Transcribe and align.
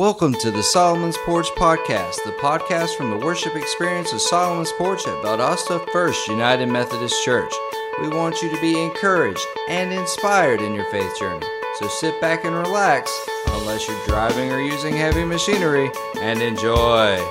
Welcome 0.00 0.32
to 0.36 0.50
the 0.50 0.62
Solomon's 0.62 1.18
Porch 1.26 1.50
Podcast, 1.56 2.24
the 2.24 2.32
podcast 2.40 2.96
from 2.96 3.10
the 3.10 3.18
worship 3.18 3.54
experience 3.54 4.14
of 4.14 4.22
Solomon's 4.22 4.72
Porch 4.78 5.06
at 5.06 5.22
Valdosta 5.22 5.86
First 5.92 6.26
United 6.26 6.70
Methodist 6.70 7.22
Church. 7.22 7.52
We 8.00 8.08
want 8.08 8.40
you 8.40 8.48
to 8.48 8.58
be 8.62 8.82
encouraged 8.82 9.46
and 9.68 9.92
inspired 9.92 10.62
in 10.62 10.72
your 10.72 10.90
faith 10.90 11.18
journey. 11.18 11.46
So 11.78 11.88
sit 11.88 12.18
back 12.18 12.46
and 12.46 12.56
relax, 12.56 13.12
unless 13.48 13.86
you're 13.86 14.06
driving 14.06 14.50
or 14.50 14.62
using 14.62 14.96
heavy 14.96 15.22
machinery, 15.22 15.90
and 16.18 16.40
enjoy. 16.40 17.22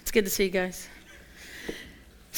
It's 0.00 0.10
good 0.10 0.24
to 0.24 0.30
see 0.30 0.44
you 0.44 0.50
guys. 0.50 0.88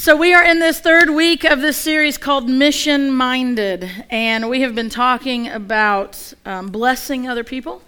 So, 0.02 0.16
we 0.16 0.34
are 0.34 0.42
in 0.42 0.58
this 0.58 0.80
third 0.80 1.10
week 1.10 1.44
of 1.44 1.60
this 1.60 1.76
series 1.76 2.18
called 2.18 2.48
Mission 2.48 3.12
Minded, 3.12 3.88
and 4.10 4.50
we 4.50 4.62
have 4.62 4.74
been 4.74 4.90
talking 4.90 5.46
about 5.46 6.34
um, 6.44 6.70
blessing 6.70 7.28
other 7.28 7.44
people. 7.44 7.82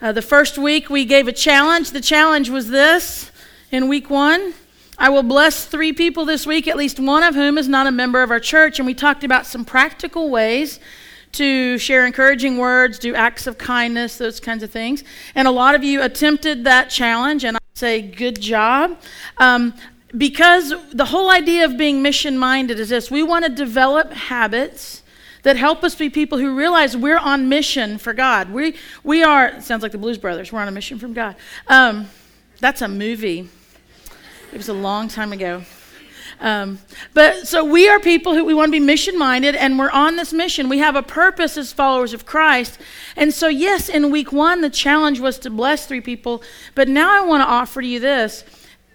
Uh, 0.00 0.12
the 0.12 0.22
first 0.22 0.58
week 0.58 0.88
we 0.90 1.04
gave 1.04 1.26
a 1.26 1.32
challenge. 1.32 1.90
The 1.90 2.00
challenge 2.00 2.50
was 2.50 2.68
this 2.68 3.32
in 3.72 3.88
week 3.88 4.10
one 4.10 4.54
I 4.96 5.08
will 5.08 5.24
bless 5.24 5.64
three 5.64 5.92
people 5.92 6.24
this 6.24 6.46
week, 6.46 6.68
at 6.68 6.76
least 6.76 7.00
one 7.00 7.24
of 7.24 7.34
whom 7.34 7.58
is 7.58 7.66
not 7.66 7.88
a 7.88 7.90
member 7.90 8.22
of 8.22 8.30
our 8.30 8.38
church. 8.38 8.78
And 8.78 8.86
we 8.86 8.94
talked 8.94 9.24
about 9.24 9.44
some 9.44 9.64
practical 9.64 10.30
ways 10.30 10.78
to 11.32 11.78
share 11.78 12.06
encouraging 12.06 12.58
words, 12.58 12.96
do 13.00 13.12
acts 13.16 13.48
of 13.48 13.58
kindness, 13.58 14.18
those 14.18 14.38
kinds 14.38 14.62
of 14.62 14.70
things. 14.70 15.02
And 15.34 15.48
a 15.48 15.50
lot 15.50 15.74
of 15.74 15.82
you 15.82 16.00
attempted 16.00 16.62
that 16.62 16.90
challenge, 16.90 17.42
and 17.42 17.56
I 17.56 17.60
say 17.74 18.02
good 18.02 18.40
job. 18.40 19.00
Um, 19.38 19.74
because 20.16 20.74
the 20.92 21.06
whole 21.06 21.30
idea 21.30 21.64
of 21.64 21.76
being 21.76 22.02
mission 22.02 22.36
minded 22.36 22.80
is 22.80 22.88
this 22.88 23.10
we 23.10 23.22
want 23.22 23.44
to 23.44 23.50
develop 23.50 24.12
habits 24.12 25.02
that 25.42 25.56
help 25.56 25.82
us 25.84 25.94
be 25.94 26.10
people 26.10 26.38
who 26.38 26.54
realize 26.54 26.96
we're 26.96 27.18
on 27.18 27.48
mission 27.48 27.98
for 27.98 28.12
God. 28.12 28.50
We, 28.50 28.76
we 29.02 29.22
are, 29.22 29.60
sounds 29.60 29.82
like 29.82 29.92
the 29.92 29.98
Blues 29.98 30.18
Brothers, 30.18 30.52
we're 30.52 30.60
on 30.60 30.68
a 30.68 30.72
mission 30.72 30.98
from 30.98 31.14
God. 31.14 31.36
Um, 31.66 32.08
that's 32.58 32.82
a 32.82 32.88
movie. 32.88 33.48
It 34.52 34.56
was 34.56 34.68
a 34.68 34.74
long 34.74 35.08
time 35.08 35.32
ago. 35.32 35.62
Um, 36.40 36.78
but 37.12 37.46
so 37.46 37.64
we 37.64 37.88
are 37.88 38.00
people 38.00 38.34
who 38.34 38.44
we 38.44 38.54
want 38.54 38.68
to 38.68 38.72
be 38.72 38.80
mission 38.80 39.18
minded 39.18 39.54
and 39.54 39.78
we're 39.78 39.90
on 39.90 40.16
this 40.16 40.32
mission. 40.32 40.68
We 40.68 40.78
have 40.78 40.96
a 40.96 41.02
purpose 41.02 41.56
as 41.56 41.72
followers 41.72 42.14
of 42.14 42.24
Christ. 42.24 42.78
And 43.16 43.32
so, 43.32 43.48
yes, 43.48 43.88
in 43.88 44.10
week 44.10 44.32
one, 44.32 44.62
the 44.62 44.70
challenge 44.70 45.20
was 45.20 45.38
to 45.40 45.50
bless 45.50 45.86
three 45.86 46.00
people. 46.00 46.42
But 46.74 46.88
now 46.88 47.22
I 47.22 47.26
want 47.26 47.42
to 47.42 47.46
offer 47.46 47.82
to 47.82 47.86
you 47.86 48.00
this. 48.00 48.44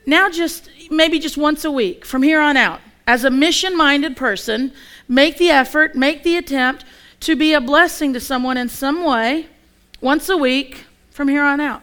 Now, 0.07 0.29
just 0.29 0.69
maybe 0.89 1.19
just 1.19 1.37
once 1.37 1.65
a 1.65 1.71
week 1.71 2.05
from 2.05 2.23
here 2.23 2.39
on 2.39 2.57
out, 2.57 2.81
as 3.07 3.23
a 3.23 3.29
mission 3.29 3.77
minded 3.77 4.17
person, 4.17 4.71
make 5.07 5.37
the 5.37 5.49
effort, 5.49 5.95
make 5.95 6.23
the 6.23 6.37
attempt 6.37 6.85
to 7.21 7.35
be 7.35 7.53
a 7.53 7.61
blessing 7.61 8.13
to 8.13 8.19
someone 8.19 8.57
in 8.57 8.69
some 8.69 9.03
way 9.03 9.47
once 10.01 10.29
a 10.29 10.37
week 10.37 10.85
from 11.11 11.27
here 11.27 11.43
on 11.43 11.59
out. 11.59 11.81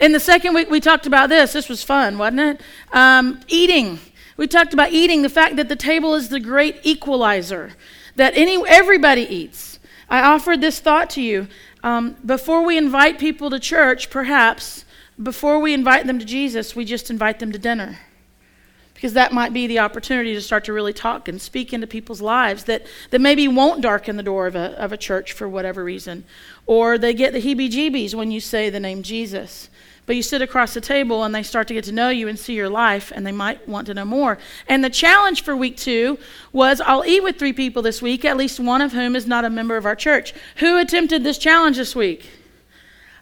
In 0.00 0.12
the 0.12 0.20
second 0.20 0.54
week, 0.54 0.70
we 0.70 0.80
talked 0.80 1.06
about 1.06 1.28
this. 1.28 1.52
This 1.52 1.68
was 1.68 1.82
fun, 1.82 2.18
wasn't 2.18 2.40
it? 2.40 2.60
Um, 2.92 3.40
eating. 3.48 3.98
We 4.36 4.46
talked 4.46 4.72
about 4.72 4.92
eating, 4.92 5.22
the 5.22 5.28
fact 5.28 5.56
that 5.56 5.68
the 5.68 5.76
table 5.76 6.14
is 6.14 6.28
the 6.28 6.38
great 6.38 6.80
equalizer, 6.84 7.72
that 8.14 8.36
any, 8.36 8.62
everybody 8.68 9.22
eats. 9.22 9.80
I 10.08 10.20
offered 10.22 10.60
this 10.60 10.78
thought 10.78 11.10
to 11.10 11.22
you. 11.22 11.48
Um, 11.82 12.16
before 12.24 12.64
we 12.64 12.78
invite 12.78 13.18
people 13.18 13.50
to 13.50 13.58
church, 13.58 14.10
perhaps, 14.10 14.84
before 15.20 15.58
we 15.58 15.74
invite 15.74 16.06
them 16.06 16.18
to 16.18 16.24
Jesus, 16.24 16.76
we 16.76 16.84
just 16.84 17.10
invite 17.10 17.40
them 17.40 17.50
to 17.52 17.58
dinner. 17.58 17.98
Because 18.98 19.12
that 19.12 19.32
might 19.32 19.52
be 19.52 19.68
the 19.68 19.78
opportunity 19.78 20.34
to 20.34 20.40
start 20.40 20.64
to 20.64 20.72
really 20.72 20.92
talk 20.92 21.28
and 21.28 21.40
speak 21.40 21.72
into 21.72 21.86
people's 21.86 22.20
lives 22.20 22.64
that, 22.64 22.84
that 23.10 23.20
maybe 23.20 23.46
won't 23.46 23.80
darken 23.80 24.16
the 24.16 24.24
door 24.24 24.48
of 24.48 24.56
a, 24.56 24.76
of 24.76 24.92
a 24.92 24.96
church 24.96 25.30
for 25.30 25.48
whatever 25.48 25.84
reason. 25.84 26.24
Or 26.66 26.98
they 26.98 27.14
get 27.14 27.32
the 27.32 27.40
heebie 27.40 27.70
jeebies 27.70 28.16
when 28.16 28.32
you 28.32 28.40
say 28.40 28.70
the 28.70 28.80
name 28.80 29.04
Jesus. 29.04 29.70
But 30.04 30.16
you 30.16 30.22
sit 30.22 30.42
across 30.42 30.74
the 30.74 30.80
table 30.80 31.22
and 31.22 31.32
they 31.32 31.44
start 31.44 31.68
to 31.68 31.74
get 31.74 31.84
to 31.84 31.92
know 31.92 32.08
you 32.08 32.26
and 32.26 32.36
see 32.36 32.54
your 32.54 32.68
life, 32.68 33.12
and 33.14 33.24
they 33.24 33.30
might 33.30 33.68
want 33.68 33.86
to 33.86 33.94
know 33.94 34.04
more. 34.04 34.36
And 34.66 34.82
the 34.82 34.90
challenge 34.90 35.44
for 35.44 35.54
week 35.54 35.76
two 35.76 36.18
was 36.50 36.80
I'll 36.80 37.04
eat 37.04 37.22
with 37.22 37.38
three 37.38 37.52
people 37.52 37.82
this 37.82 38.02
week, 38.02 38.24
at 38.24 38.36
least 38.36 38.58
one 38.58 38.82
of 38.82 38.92
whom 38.92 39.14
is 39.14 39.28
not 39.28 39.44
a 39.44 39.50
member 39.50 39.76
of 39.76 39.86
our 39.86 39.94
church. 39.94 40.34
Who 40.56 40.76
attempted 40.76 41.22
this 41.22 41.38
challenge 41.38 41.76
this 41.76 41.94
week? 41.94 42.28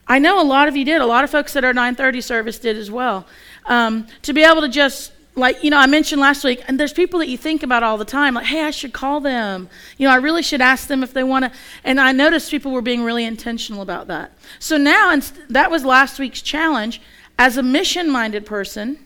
I 0.09 0.19
know 0.19 0.41
a 0.41 0.42
lot 0.42 0.69
of 0.69 0.76
you 0.76 0.86
did. 0.86 1.03
A 1.03 1.06
lot 1.06 1.22
of 1.22 1.28
folks 1.28 1.54
at 1.54 1.65
our 1.65 1.75
9:30 1.75 2.22
service 2.22 2.59
did 2.59 2.78
as 2.78 2.91
well. 2.91 3.26
Um, 3.66 4.06
to 4.22 4.32
be 4.32 4.42
able 4.42 4.62
to 4.62 4.70
just 4.70 5.12
like 5.36 5.62
you 5.62 5.70
know 5.70 5.78
i 5.78 5.86
mentioned 5.86 6.20
last 6.20 6.42
week 6.42 6.62
and 6.66 6.80
there's 6.80 6.92
people 6.92 7.20
that 7.20 7.28
you 7.28 7.36
think 7.36 7.62
about 7.62 7.82
all 7.82 7.98
the 7.98 8.04
time 8.04 8.34
like 8.34 8.47
hey 8.47 8.62
i 8.62 8.70
should 8.70 8.92
call 8.92 9.20
them. 9.20 9.69
You 9.98 10.08
know 10.08 10.12
i 10.12 10.16
really 10.16 10.42
should 10.42 10.60
ask 10.60 10.88
them 10.88 11.02
if 11.02 11.12
they 11.12 11.22
want 11.22 11.44
to 11.44 11.52
and 11.84 12.00
i 12.00 12.10
noticed 12.12 12.50
people 12.50 12.72
were 12.72 12.82
being 12.82 13.02
really 13.02 13.24
intentional 13.24 13.82
about 13.82 14.06
that. 14.08 14.32
So 14.58 14.76
now 14.76 15.10
and 15.10 15.22
that 15.50 15.70
was 15.70 15.84
last 15.84 16.19
week's 16.19 16.42
challenge. 16.42 17.00
As 17.38 17.58
a 17.58 17.62
mission 17.62 18.10
minded 18.10 18.47
person 18.47 18.98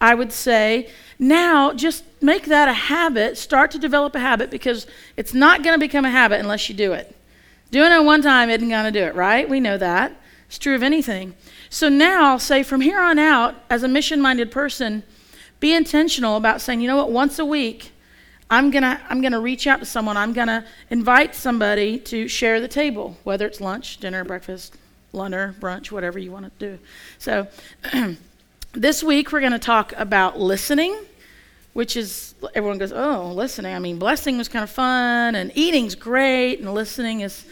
i 0.00 0.14
would 0.14 0.32
say 0.32 0.88
now 1.18 1.72
just 1.72 2.04
make 2.22 2.46
that 2.46 2.68
a 2.68 2.72
habit. 2.72 3.36
Start 3.36 3.70
to 3.72 3.78
develop 3.78 4.14
a 4.14 4.20
habit 4.20 4.50
because 4.50 4.86
it's 5.16 5.34
not 5.34 5.64
going 5.64 5.74
to 5.74 5.80
become 5.80 6.04
a 6.04 6.10
habit 6.10 6.38
unless 6.38 6.68
you 6.68 6.74
do 6.74 6.92
it. 6.92 7.14
Doing 7.70 7.92
it 7.92 8.04
one 8.04 8.22
time 8.22 8.48
isn't 8.50 8.68
going 8.68 8.92
to 8.92 8.98
do 8.98 9.04
it 9.04 9.14
right? 9.14 9.48
We 9.48 9.60
know 9.60 9.76
that. 9.78 10.12
It's 10.46 10.58
true 10.58 10.74
of 10.74 10.82
anything. 10.82 11.34
So 11.68 11.88
now 11.88 12.30
I'll 12.30 12.38
say 12.38 12.62
from 12.62 12.80
here 12.80 13.00
on 13.00 13.18
out 13.18 13.56
as 13.68 13.82
a 13.82 13.88
mission 13.88 14.20
minded 14.22 14.50
person 14.50 15.02
be 15.60 15.74
intentional 15.74 16.36
about 16.36 16.60
saying, 16.60 16.80
you 16.80 16.86
know 16.86 16.96
what, 16.96 17.10
once 17.10 17.38
a 17.38 17.44
week, 17.44 17.92
I'm 18.50 18.70
going 18.70 18.82
to 18.82 19.00
I'm 19.10 19.20
going 19.20 19.32
to 19.32 19.40
reach 19.40 19.66
out 19.66 19.80
to 19.80 19.86
someone. 19.86 20.16
I'm 20.16 20.32
going 20.32 20.48
to 20.48 20.64
invite 20.90 21.34
somebody 21.34 21.98
to 22.00 22.28
share 22.28 22.60
the 22.60 22.68
table, 22.68 23.16
whether 23.24 23.46
it's 23.46 23.60
lunch, 23.60 23.98
dinner, 23.98 24.24
breakfast, 24.24 24.76
lunch, 25.12 25.34
brunch, 25.60 25.90
whatever 25.90 26.18
you 26.18 26.32
want 26.32 26.46
to 26.58 26.70
do. 26.70 26.78
So, 27.18 27.48
this 28.72 29.02
week 29.02 29.32
we're 29.32 29.40
going 29.40 29.52
to 29.52 29.58
talk 29.58 29.92
about 29.96 30.38
listening, 30.40 30.96
which 31.74 31.94
is 31.96 32.34
everyone 32.54 32.78
goes, 32.78 32.92
"Oh, 32.92 33.32
listening. 33.34 33.74
I 33.74 33.78
mean, 33.80 33.98
blessing 33.98 34.38
was 34.38 34.48
kind 34.48 34.62
of 34.62 34.70
fun 34.70 35.34
and 35.34 35.52
eating's 35.54 35.94
great 35.94 36.60
and 36.60 36.72
listening 36.72 37.20
is 37.20 37.44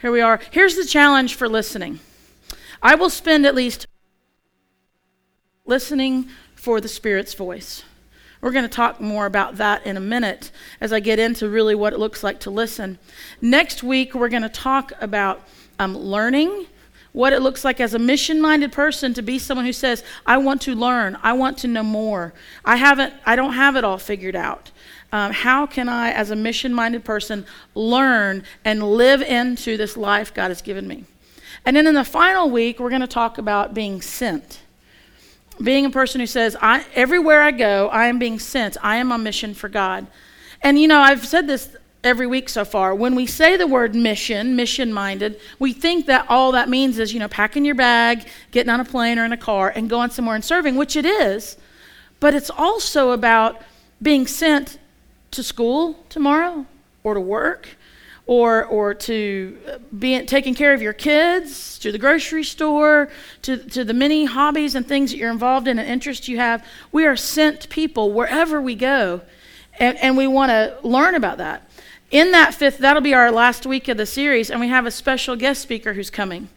here 0.00 0.12
we 0.12 0.20
are. 0.20 0.38
Here's 0.50 0.76
the 0.76 0.84
challenge 0.84 1.34
for 1.34 1.48
listening. 1.48 1.98
I 2.82 2.94
will 2.94 3.10
spend 3.10 3.46
at 3.46 3.54
least 3.54 3.86
listening 5.64 6.28
for 6.64 6.80
the 6.80 6.88
Spirit's 6.88 7.34
voice. 7.34 7.84
We're 8.40 8.50
going 8.50 8.64
to 8.64 8.74
talk 8.74 8.98
more 8.98 9.26
about 9.26 9.56
that 9.56 9.84
in 9.84 9.98
a 9.98 10.00
minute 10.00 10.50
as 10.80 10.94
I 10.94 11.00
get 11.00 11.18
into 11.18 11.46
really 11.46 11.74
what 11.74 11.92
it 11.92 11.98
looks 11.98 12.24
like 12.24 12.40
to 12.40 12.50
listen. 12.50 12.98
Next 13.42 13.82
week, 13.82 14.14
we're 14.14 14.30
going 14.30 14.44
to 14.44 14.48
talk 14.48 14.90
about 14.98 15.42
um, 15.78 15.94
learning, 15.94 16.64
what 17.12 17.34
it 17.34 17.42
looks 17.42 17.66
like 17.66 17.80
as 17.80 17.92
a 17.92 17.98
mission 17.98 18.40
minded 18.40 18.72
person 18.72 19.12
to 19.12 19.20
be 19.20 19.38
someone 19.38 19.66
who 19.66 19.74
says, 19.74 20.02
I 20.24 20.38
want 20.38 20.62
to 20.62 20.74
learn, 20.74 21.18
I 21.22 21.34
want 21.34 21.58
to 21.58 21.68
know 21.68 21.82
more. 21.82 22.32
I, 22.64 22.76
haven't, 22.76 23.12
I 23.26 23.36
don't 23.36 23.52
have 23.52 23.76
it 23.76 23.84
all 23.84 23.98
figured 23.98 24.34
out. 24.34 24.70
Um, 25.12 25.32
how 25.32 25.66
can 25.66 25.90
I, 25.90 26.12
as 26.12 26.30
a 26.30 26.36
mission 26.36 26.72
minded 26.72 27.04
person, 27.04 27.44
learn 27.74 28.42
and 28.64 28.82
live 28.82 29.20
into 29.20 29.76
this 29.76 29.98
life 29.98 30.32
God 30.32 30.48
has 30.48 30.62
given 30.62 30.88
me? 30.88 31.04
And 31.66 31.76
then 31.76 31.86
in 31.86 31.94
the 31.94 32.04
final 32.04 32.48
week, 32.48 32.80
we're 32.80 32.88
going 32.88 33.02
to 33.02 33.06
talk 33.06 33.36
about 33.36 33.74
being 33.74 34.00
sent 34.00 34.60
being 35.62 35.86
a 35.86 35.90
person 35.90 36.20
who 36.20 36.26
says, 36.26 36.56
I, 36.60 36.84
everywhere 36.94 37.42
I 37.42 37.50
go, 37.50 37.88
I 37.88 38.06
am 38.06 38.18
being 38.18 38.38
sent. 38.38 38.76
I 38.82 38.96
am 38.96 39.12
on 39.12 39.22
mission 39.22 39.54
for 39.54 39.68
God. 39.68 40.06
And 40.62 40.78
you 40.78 40.88
know, 40.88 41.00
I've 41.00 41.26
said 41.26 41.46
this 41.46 41.76
every 42.02 42.26
week 42.26 42.48
so 42.48 42.64
far. 42.64 42.94
When 42.94 43.14
we 43.14 43.26
say 43.26 43.56
the 43.56 43.66
word 43.66 43.94
mission, 43.94 44.56
mission 44.56 44.92
minded, 44.92 45.40
we 45.58 45.72
think 45.72 46.06
that 46.06 46.26
all 46.28 46.52
that 46.52 46.68
means 46.68 46.98
is, 46.98 47.12
you 47.12 47.20
know, 47.20 47.28
packing 47.28 47.64
your 47.64 47.74
bag, 47.74 48.26
getting 48.50 48.70
on 48.70 48.80
a 48.80 48.84
plane 48.84 49.18
or 49.18 49.24
in 49.24 49.32
a 49.32 49.38
car, 49.38 49.72
and 49.74 49.88
going 49.88 50.10
somewhere 50.10 50.34
and 50.34 50.44
serving, 50.44 50.76
which 50.76 50.96
it 50.96 51.06
is. 51.06 51.56
But 52.20 52.34
it's 52.34 52.50
also 52.50 53.10
about 53.10 53.62
being 54.02 54.26
sent 54.26 54.78
to 55.30 55.42
school 55.42 55.98
tomorrow 56.08 56.66
or 57.02 57.14
to 57.14 57.20
work 57.20 57.68
or, 58.26 58.64
or 58.64 58.94
to 58.94 59.58
be 59.98 60.24
taking 60.24 60.54
care 60.54 60.72
of 60.72 60.80
your 60.80 60.94
kids, 60.94 61.78
to 61.78 61.92
the 61.92 61.98
grocery 61.98 62.44
store, 62.44 63.10
to, 63.42 63.58
to 63.58 63.84
the 63.84 63.92
many 63.92 64.24
hobbies 64.24 64.74
and 64.74 64.86
things 64.86 65.10
that 65.10 65.18
you're 65.18 65.30
involved 65.30 65.68
in 65.68 65.78
and 65.78 65.88
interests 65.88 66.26
you 66.26 66.38
have. 66.38 66.66
We 66.90 67.04
are 67.04 67.16
sent 67.16 67.68
people 67.68 68.12
wherever 68.12 68.60
we 68.60 68.74
go, 68.74 69.20
and, 69.78 69.98
and 69.98 70.16
we 70.16 70.26
want 70.26 70.50
to 70.50 70.76
learn 70.82 71.14
about 71.14 71.38
that. 71.38 71.68
In 72.10 72.30
that 72.30 72.54
fifth, 72.54 72.78
that'll 72.78 73.02
be 73.02 73.14
our 73.14 73.30
last 73.30 73.66
week 73.66 73.88
of 73.88 73.96
the 73.96 74.06
series, 74.06 74.50
and 74.50 74.60
we 74.60 74.68
have 74.68 74.86
a 74.86 74.90
special 74.90 75.36
guest 75.36 75.60
speaker 75.60 75.92
who's 75.92 76.10
coming. 76.10 76.48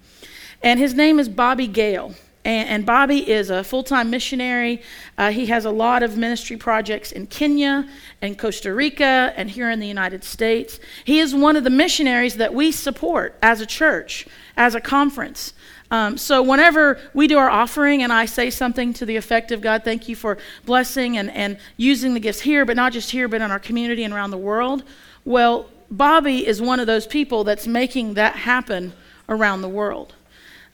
And 0.63 0.80
his 0.80 0.94
name 0.94 1.20
is 1.20 1.28
Bobby 1.28 1.68
Gale. 1.68 2.16
And, 2.48 2.70
and 2.70 2.86
Bobby 2.86 3.30
is 3.30 3.50
a 3.50 3.62
full 3.62 3.84
time 3.84 4.10
missionary. 4.10 4.82
Uh, 5.18 5.32
he 5.32 5.48
has 5.48 5.66
a 5.66 5.70
lot 5.70 6.02
of 6.02 6.18
ministry 6.18 6.56
projects 6.56 7.12
in 7.12 7.28
Kenya 7.28 7.88
and 8.22 8.40
Costa 8.40 8.74
Rica 8.74 9.34
and 9.36 9.50
here 9.50 9.70
in 9.70 9.82
the 9.82 9.88
United 9.88 10.24
States. 10.24 10.80
He 11.04 11.20
is 11.20 11.36
one 11.36 11.58
of 11.58 11.66
the 11.66 11.70
missionaries 11.70 12.38
that 12.38 12.54
we 12.54 12.72
support 12.72 13.38
as 13.42 13.60
a 13.60 13.66
church, 13.66 14.28
as 14.56 14.76
a 14.76 14.82
conference. 14.82 15.54
Um, 15.92 16.18
so, 16.18 16.42
whenever 16.42 17.00
we 17.14 17.28
do 17.28 17.38
our 17.38 17.50
offering 17.50 18.02
and 18.02 18.14
I 18.14 18.26
say 18.26 18.50
something 18.50 18.94
to 18.94 19.06
the 19.06 19.18
effect 19.18 19.52
of 19.52 19.60
God, 19.60 19.84
thank 19.84 20.08
you 20.08 20.16
for 20.16 20.38
blessing 20.66 21.18
and, 21.18 21.30
and 21.32 21.58
using 21.76 22.14
the 22.14 22.20
gifts 22.22 22.40
here, 22.40 22.66
but 22.66 22.78
not 22.78 22.94
just 22.94 23.12
here, 23.12 23.28
but 23.28 23.42
in 23.42 23.52
our 23.52 23.60
community 23.60 24.06
and 24.06 24.14
around 24.14 24.32
the 24.32 24.38
world, 24.38 24.84
well, 25.26 25.70
Bobby 25.92 26.48
is 26.48 26.62
one 26.62 26.80
of 26.80 26.88
those 26.88 27.08
people 27.08 27.44
that's 27.44 27.68
making 27.68 28.14
that 28.14 28.36
happen 28.38 28.94
around 29.28 29.62
the 29.62 29.70
world. 29.70 30.14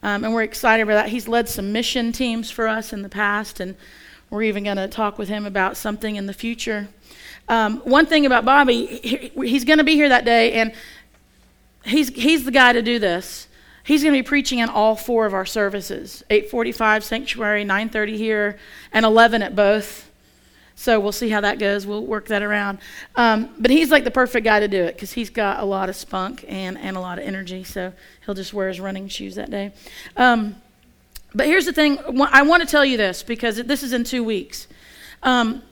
Um, 0.03 0.25
and 0.25 0.33
we're 0.33 0.43
excited 0.43 0.83
about 0.83 0.95
that. 0.95 1.09
He's 1.09 1.27
led 1.27 1.47
some 1.47 1.71
mission 1.71 2.11
teams 2.11 2.51
for 2.51 2.67
us 2.67 2.91
in 2.91 3.01
the 3.01 3.09
past, 3.09 3.61
and 3.61 3.75
we're 4.29 4.43
even 4.43 4.65
going 4.65 4.77
to 4.77 4.89
talk 4.89 5.17
with 5.17 5.29
him 5.29 5.45
about 5.45 5.77
something 5.77 6.17
in 6.17 6.25
the 6.25 6.33
future. 6.33 6.89
Um, 7.47 7.77
one 7.79 8.05
thing 8.05 8.25
about 8.25 8.43
Bobby, 8.43 8.85
he, 8.85 9.31
he's 9.47 9.63
going 9.63 9.77
to 9.77 9.83
be 9.83 9.95
here 9.95 10.09
that 10.09 10.25
day, 10.25 10.53
and 10.53 10.73
he's, 11.85 12.09
he's 12.09 12.43
the 12.43 12.51
guy 12.51 12.73
to 12.73 12.81
do 12.81 12.99
this. 12.99 13.47
He's 13.85 14.03
going 14.03 14.13
to 14.13 14.19
be 14.19 14.27
preaching 14.27 14.59
in 14.59 14.69
all 14.69 14.95
four 14.95 15.25
of 15.25 15.33
our 15.33 15.45
services 15.45 16.23
845 16.29 17.03
sanctuary, 17.03 17.63
930 17.63 18.17
here, 18.17 18.57
and 18.91 19.05
11 19.05 19.41
at 19.41 19.55
both. 19.55 20.09
So 20.75 20.99
we'll 20.99 21.11
see 21.11 21.29
how 21.29 21.41
that 21.41 21.59
goes. 21.59 21.85
We'll 21.85 22.05
work 22.05 22.27
that 22.27 22.41
around. 22.41 22.79
Um, 23.15 23.53
but 23.59 23.71
he's 23.71 23.91
like 23.91 24.03
the 24.03 24.11
perfect 24.11 24.43
guy 24.43 24.59
to 24.59 24.67
do 24.67 24.83
it 24.83 24.95
because 24.95 25.13
he's 25.13 25.29
got 25.29 25.59
a 25.59 25.65
lot 25.65 25.89
of 25.89 25.95
spunk 25.95 26.45
and, 26.47 26.77
and 26.77 26.97
a 26.97 26.99
lot 26.99 27.19
of 27.19 27.25
energy. 27.25 27.63
So 27.63 27.93
he'll 28.25 28.35
just 28.35 28.53
wear 28.53 28.67
his 28.67 28.79
running 28.79 29.07
shoes 29.07 29.35
that 29.35 29.51
day. 29.51 29.71
Um, 30.17 30.55
but 31.35 31.45
here's 31.47 31.65
the 31.65 31.73
thing 31.73 31.99
I 32.31 32.41
want 32.43 32.61
to 32.61 32.67
tell 32.67 32.85
you 32.85 32.97
this 32.97 33.23
because 33.23 33.57
this 33.57 33.83
is 33.83 33.93
in 33.93 34.03
two 34.03 34.23
weeks. 34.23 34.67
Um, 35.21 35.63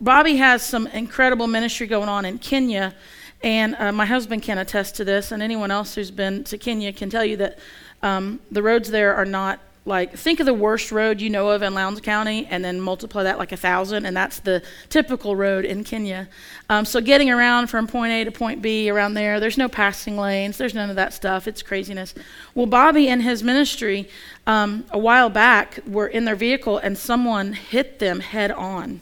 Bobby 0.00 0.36
has 0.36 0.62
some 0.62 0.86
incredible 0.88 1.46
ministry 1.46 1.86
going 1.86 2.08
on 2.08 2.24
in 2.24 2.38
Kenya. 2.38 2.94
And 3.42 3.76
uh, 3.76 3.92
my 3.92 4.06
husband 4.06 4.42
can 4.42 4.58
attest 4.58 4.96
to 4.96 5.04
this, 5.04 5.30
and 5.30 5.42
anyone 5.42 5.70
else 5.70 5.94
who's 5.94 6.10
been 6.10 6.42
to 6.44 6.58
Kenya 6.58 6.92
can 6.92 7.08
tell 7.08 7.24
you 7.24 7.36
that 7.36 7.58
um, 8.02 8.40
the 8.50 8.62
roads 8.62 8.90
there 8.90 9.14
are 9.14 9.24
not 9.24 9.60
like 9.88 10.16
think 10.16 10.38
of 10.38 10.46
the 10.46 10.54
worst 10.54 10.92
road 10.92 11.20
you 11.20 11.30
know 11.30 11.50
of 11.50 11.62
in 11.62 11.74
Lowndes 11.74 12.00
County 12.00 12.46
and 12.50 12.64
then 12.64 12.80
multiply 12.80 13.24
that 13.24 13.38
like 13.38 13.50
a 13.50 13.56
thousand, 13.56 14.06
and 14.06 14.16
that's 14.16 14.38
the 14.38 14.62
typical 14.88 15.34
road 15.34 15.64
in 15.64 15.82
Kenya. 15.82 16.28
Um, 16.70 16.84
so 16.84 17.00
getting 17.00 17.30
around 17.30 17.68
from 17.68 17.86
point 17.86 18.12
A 18.12 18.24
to 18.24 18.30
point 18.30 18.62
B 18.62 18.90
around 18.90 19.14
there, 19.14 19.40
there's 19.40 19.58
no 19.58 19.68
passing 19.68 20.16
lanes, 20.16 20.58
there's 20.58 20.74
none 20.74 20.90
of 20.90 20.96
that 20.96 21.12
stuff. 21.12 21.48
It's 21.48 21.62
craziness. 21.62 22.14
Well, 22.54 22.66
Bobby 22.66 23.08
and 23.08 23.22
his 23.22 23.42
ministry 23.42 24.08
um, 24.46 24.84
a 24.90 24.98
while 24.98 25.30
back 25.30 25.80
were 25.86 26.06
in 26.06 26.24
their 26.24 26.36
vehicle 26.36 26.78
and 26.78 26.96
someone 26.96 27.54
hit 27.54 27.98
them 27.98 28.20
head 28.20 28.52
on, 28.52 29.00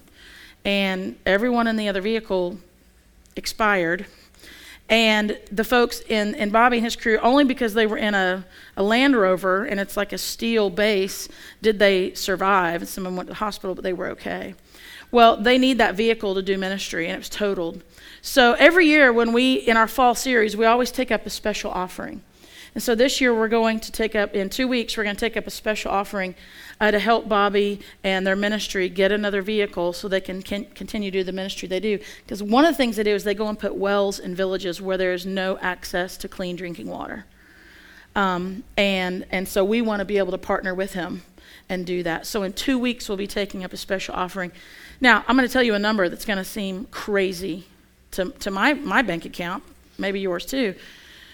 and 0.64 1.16
everyone 1.26 1.66
in 1.66 1.76
the 1.76 1.88
other 1.88 2.00
vehicle 2.00 2.58
expired 3.34 4.06
and 4.88 5.38
the 5.50 5.64
folks 5.64 6.00
in, 6.08 6.34
in 6.36 6.50
Bobby 6.50 6.76
and 6.76 6.84
his 6.84 6.94
crew, 6.94 7.18
only 7.18 7.44
because 7.44 7.74
they 7.74 7.86
were 7.86 7.96
in 7.96 8.14
a, 8.14 8.44
a 8.76 8.82
Land 8.82 9.16
Rover 9.16 9.64
and 9.64 9.80
it's 9.80 9.96
like 9.96 10.12
a 10.12 10.18
steel 10.18 10.70
base, 10.70 11.28
did 11.60 11.78
they 11.78 12.14
survive. 12.14 12.82
And 12.82 12.88
some 12.88 13.04
of 13.04 13.10
them 13.10 13.16
went 13.16 13.28
to 13.28 13.32
the 13.32 13.38
hospital, 13.38 13.74
but 13.74 13.82
they 13.82 13.92
were 13.92 14.08
okay. 14.08 14.54
Well, 15.10 15.36
they 15.36 15.58
need 15.58 15.78
that 15.78 15.94
vehicle 15.94 16.34
to 16.34 16.42
do 16.42 16.58
ministry, 16.58 17.06
and 17.06 17.14
it 17.14 17.18
was 17.18 17.28
totaled. 17.28 17.82
So 18.22 18.54
every 18.54 18.86
year, 18.86 19.12
when 19.12 19.32
we, 19.32 19.54
in 19.54 19.76
our 19.76 19.86
fall 19.86 20.14
series, 20.14 20.56
we 20.56 20.66
always 20.66 20.90
take 20.90 21.10
up 21.10 21.26
a 21.26 21.30
special 21.30 21.70
offering. 21.70 22.22
And 22.74 22.82
so 22.82 22.94
this 22.94 23.20
year, 23.20 23.34
we're 23.34 23.48
going 23.48 23.80
to 23.80 23.92
take 23.92 24.14
up, 24.14 24.34
in 24.34 24.50
two 24.50 24.68
weeks, 24.68 24.96
we're 24.96 25.04
going 25.04 25.16
to 25.16 25.20
take 25.20 25.36
up 25.36 25.46
a 25.46 25.50
special 25.50 25.90
offering 25.90 26.34
uh, 26.81 26.90
to 26.90 26.99
help 26.99 27.28
Bobby 27.28 27.81
and 28.05 28.26
their 28.26 28.37
ministry 28.37 28.88
get 28.88 29.12
another 29.12 29.43
vehicle 29.43 29.93
so 29.93 30.08
they 30.08 30.20
can, 30.20 30.43
can 30.43 30.64
continue 30.67 31.11
to 31.11 31.19
do 31.19 31.25
the 31.25 31.32
ministry 31.32 31.69
they 31.69 31.81
do. 31.81 31.99
Because 32.25 32.43
one 32.43 32.64
of 32.64 32.73
the 32.73 32.76
things 32.76 32.96
they 32.96 33.02
do 33.02 33.14
is 33.14 33.25
they 33.25 33.34
go 33.34 33.49
and 33.49 33.58
put 33.58 33.75
wells 33.75 34.19
in 34.19 34.34
villages 34.34 34.81
where 34.81 34.99
there 34.99 35.12
is 35.12 35.25
no 35.25 35.58
access 35.58 36.17
to 36.19 36.28
clean 36.28 36.56
drinking 36.56 36.88
water. 36.88 37.25
Um, 38.14 38.64
and, 38.76 39.26
and 39.31 39.49
so 39.49 39.64
we 39.64 39.82
want 39.82 40.00
to 40.00 40.05
be 40.05 40.19
able 40.19 40.32
to 40.32 40.38
partner 40.38 40.75
with 40.75 40.94
him 40.94 41.23
and 41.69 41.84
do 41.84 42.02
that. 42.02 42.26
So 42.26 42.43
in 42.43 42.52
two 42.52 42.79
weeks, 42.79 43.08
we'll 43.08 43.19
be 43.19 43.26
taking 43.26 43.64
up 43.64 43.72
a 43.72 43.76
special 43.76 44.14
offering. 44.14 44.52
Now, 45.00 45.25
I'm 45.26 45.37
going 45.37 45.49
to 45.49 45.52
tell 45.52 45.62
you 45.62 45.75
a 45.75 45.79
number 45.79 46.08
that's 46.08 46.25
going 46.25 46.38
to 46.38 46.44
seem 46.44 46.87
crazy 46.87 47.67
to, 48.12 48.31
to 48.31 48.50
my, 48.50 48.75
my 48.75 49.02
bank 49.02 49.25
account, 49.25 49.62
maybe 49.99 50.20
yours 50.20 50.46
too. 50.46 50.75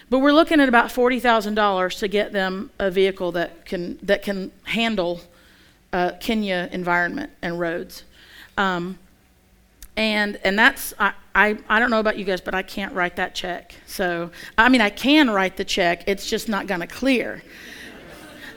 But 0.09 0.19
we're 0.19 0.33
looking 0.33 0.59
at 0.59 0.67
about 0.67 0.87
$40,000 0.87 1.99
to 1.99 2.07
get 2.07 2.33
them 2.33 2.71
a 2.79 2.91
vehicle 2.91 3.31
that 3.33 3.65
can, 3.65 3.97
that 4.03 4.21
can 4.21 4.51
handle 4.63 5.21
uh, 5.93 6.11
Kenya 6.19 6.67
environment 6.71 7.31
and 7.41 7.59
roads. 7.59 8.03
Um, 8.57 8.99
and 9.95 10.39
and 10.43 10.57
that's 10.57 10.93
I, 10.99 11.13
I 11.35 11.57
I 11.69 11.79
don't 11.79 11.91
know 11.91 11.99
about 11.99 12.17
you 12.17 12.25
guys, 12.25 12.41
but 12.41 12.55
I 12.55 12.63
can't 12.63 12.93
write 12.93 13.15
that 13.17 13.35
check. 13.35 13.75
So 13.85 14.31
I 14.57 14.69
mean 14.69 14.81
I 14.81 14.89
can 14.89 15.29
write 15.29 15.55
the 15.55 15.65
check, 15.65 16.03
it's 16.07 16.27
just 16.27 16.49
not 16.49 16.67
going 16.67 16.81
to 16.81 16.87
clear. 16.87 17.43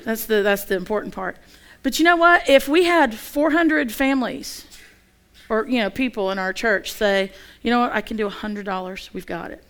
that's 0.04 0.24
the 0.26 0.42
that's 0.42 0.64
the 0.64 0.76
important 0.76 1.14
part. 1.14 1.36
But 1.82 1.98
you 1.98 2.04
know 2.04 2.16
what? 2.16 2.48
If 2.48 2.68
we 2.68 2.84
had 2.84 3.14
400 3.14 3.92
families 3.92 4.66
or 5.48 5.66
you 5.68 5.78
know 5.78 5.90
people 5.90 6.30
in 6.30 6.38
our 6.38 6.52
church 6.52 6.90
say, 6.92 7.32
you 7.62 7.70
know 7.70 7.80
what, 7.80 7.92
I 7.92 8.00
can 8.00 8.16
do 8.16 8.28
$100, 8.28 9.12
we've 9.12 9.26
got 9.26 9.50
it. 9.50 9.62